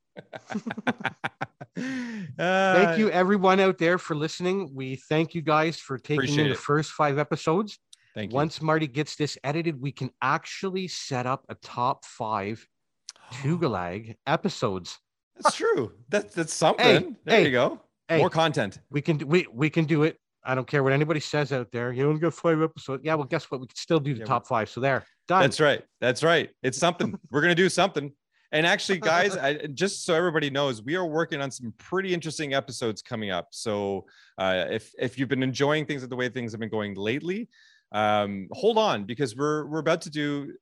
[1.75, 4.69] Thank Thank you, everyone out there, for listening.
[4.73, 7.79] We thank you guys for taking in the first five episodes.
[8.15, 8.35] Thank you.
[8.35, 12.65] Once Marty gets this edited, we can actually set up a top five
[13.33, 14.99] Tugalag episodes.
[15.35, 15.93] That's true.
[16.09, 17.15] That's that's something.
[17.25, 17.81] there hey, you go.
[18.07, 18.79] Hey, More content.
[18.91, 20.17] we can do we we can do it.
[20.45, 21.91] I don't care what anybody says out there.
[21.93, 23.01] You only got five episodes.
[23.03, 23.61] Yeah, well, guess what?
[23.61, 24.69] We can still do the Yeah, top five.
[24.69, 25.05] So there.
[25.27, 25.41] Done.
[25.41, 25.81] That's right.
[26.01, 26.49] That's right.
[26.61, 27.17] It's something.
[27.31, 28.11] We're gonna do something.
[28.53, 32.53] And actually, guys, I, just so everybody knows, we are working on some pretty interesting
[32.53, 33.47] episodes coming up.
[33.51, 34.05] So
[34.37, 37.49] uh, if if you've been enjoying things the way things have been going lately,
[37.91, 40.53] um, hold on because we're we're about to do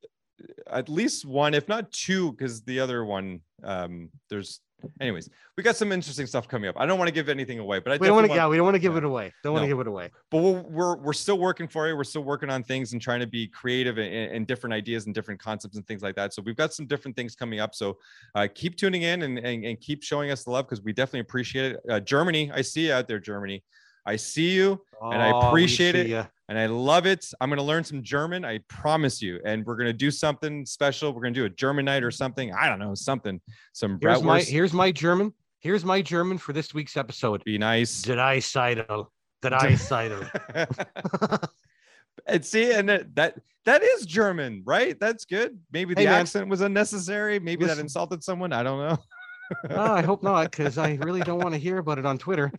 [0.68, 4.60] at least one, if not two, because the other one um, there's
[5.00, 6.76] anyways, we got some interesting stuff coming up.
[6.78, 8.34] I don't want to give anything away, but I we don't want to.
[8.34, 8.98] Yeah, we don't want to give yeah.
[8.98, 9.32] it away.
[9.42, 10.10] Don't want to give it away.
[10.30, 11.96] but we're, we're we're still working for you.
[11.96, 15.14] We're still working on things and trying to be creative and, and different ideas and
[15.14, 16.34] different concepts and things like that.
[16.34, 17.74] So we've got some different things coming up.
[17.74, 17.98] So
[18.34, 21.20] uh, keep tuning in and, and and keep showing us the love because we definitely
[21.20, 21.80] appreciate it.
[21.88, 23.62] Uh, Germany, I see you out there, Germany.
[24.04, 26.08] I see you And I Oh, appreciate it.
[26.08, 26.26] ya.
[26.52, 27.32] And I love it.
[27.40, 28.44] I'm going to learn some German.
[28.44, 29.40] I promise you.
[29.42, 31.10] And we're going to do something special.
[31.14, 32.16] We're going to do a German night or mm-hmm.
[32.16, 32.52] something.
[32.52, 33.40] I don't know, something.
[33.72, 34.48] Some Here's my bratwurst.
[34.48, 35.32] here's my German.
[35.60, 37.42] Here's my German for this week's episode.
[37.44, 38.02] Be nice.
[38.02, 39.10] Did I Seidel?
[39.40, 40.28] Did I Seidel?
[42.26, 45.00] and see, and that, that that is German, right?
[45.00, 45.58] That's good.
[45.72, 47.38] Maybe the Hey, accent was unnecessary.
[47.38, 48.52] Maybe that insulted someone.
[48.52, 48.98] I don't know.
[49.70, 52.52] Oh, I hope not, because I really don't want to hear about it on Twitter.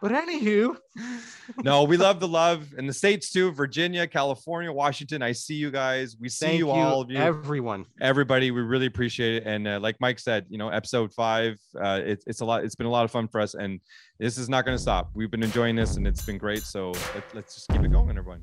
[0.00, 0.76] But anywho,
[1.64, 3.52] no, we love the love in the states too.
[3.52, 5.22] Virginia, California, Washington.
[5.22, 6.16] I see you guys.
[6.18, 7.18] We see you, you, all of you.
[7.18, 7.86] everyone.
[8.00, 12.00] everybody we really appreciate it and uh, like mike said you know episode five uh,
[12.04, 13.80] it, it's a lot it's been a lot of fun for us and
[14.18, 16.92] this is not going to stop we've been enjoying this and it's been great so
[17.14, 18.40] let, let's just keep it going everyone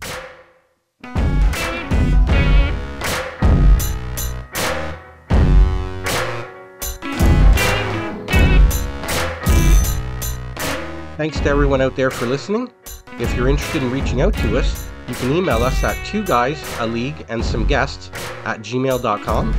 [11.17, 12.71] Thanks to everyone out there for listening.
[13.19, 16.63] If you're interested in reaching out to us, you can email us at two guys,
[16.79, 18.09] a league, and some guests
[18.45, 19.53] at gmail.com.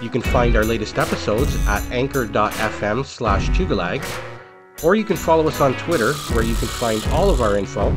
[0.00, 4.04] You can find our latest episodes at anchor.fm slash tugalag,
[4.84, 7.88] or you can follow us on Twitter where you can find all of our info.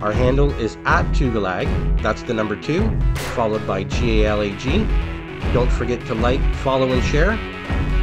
[0.00, 2.90] Our handle is at tugalag, that's the number two,
[3.34, 4.86] followed by G-A-L-A-G.
[5.54, 7.36] Don't forget to like, follow, and share.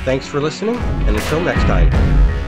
[0.06, 2.39] Thanks for listening, and until next time.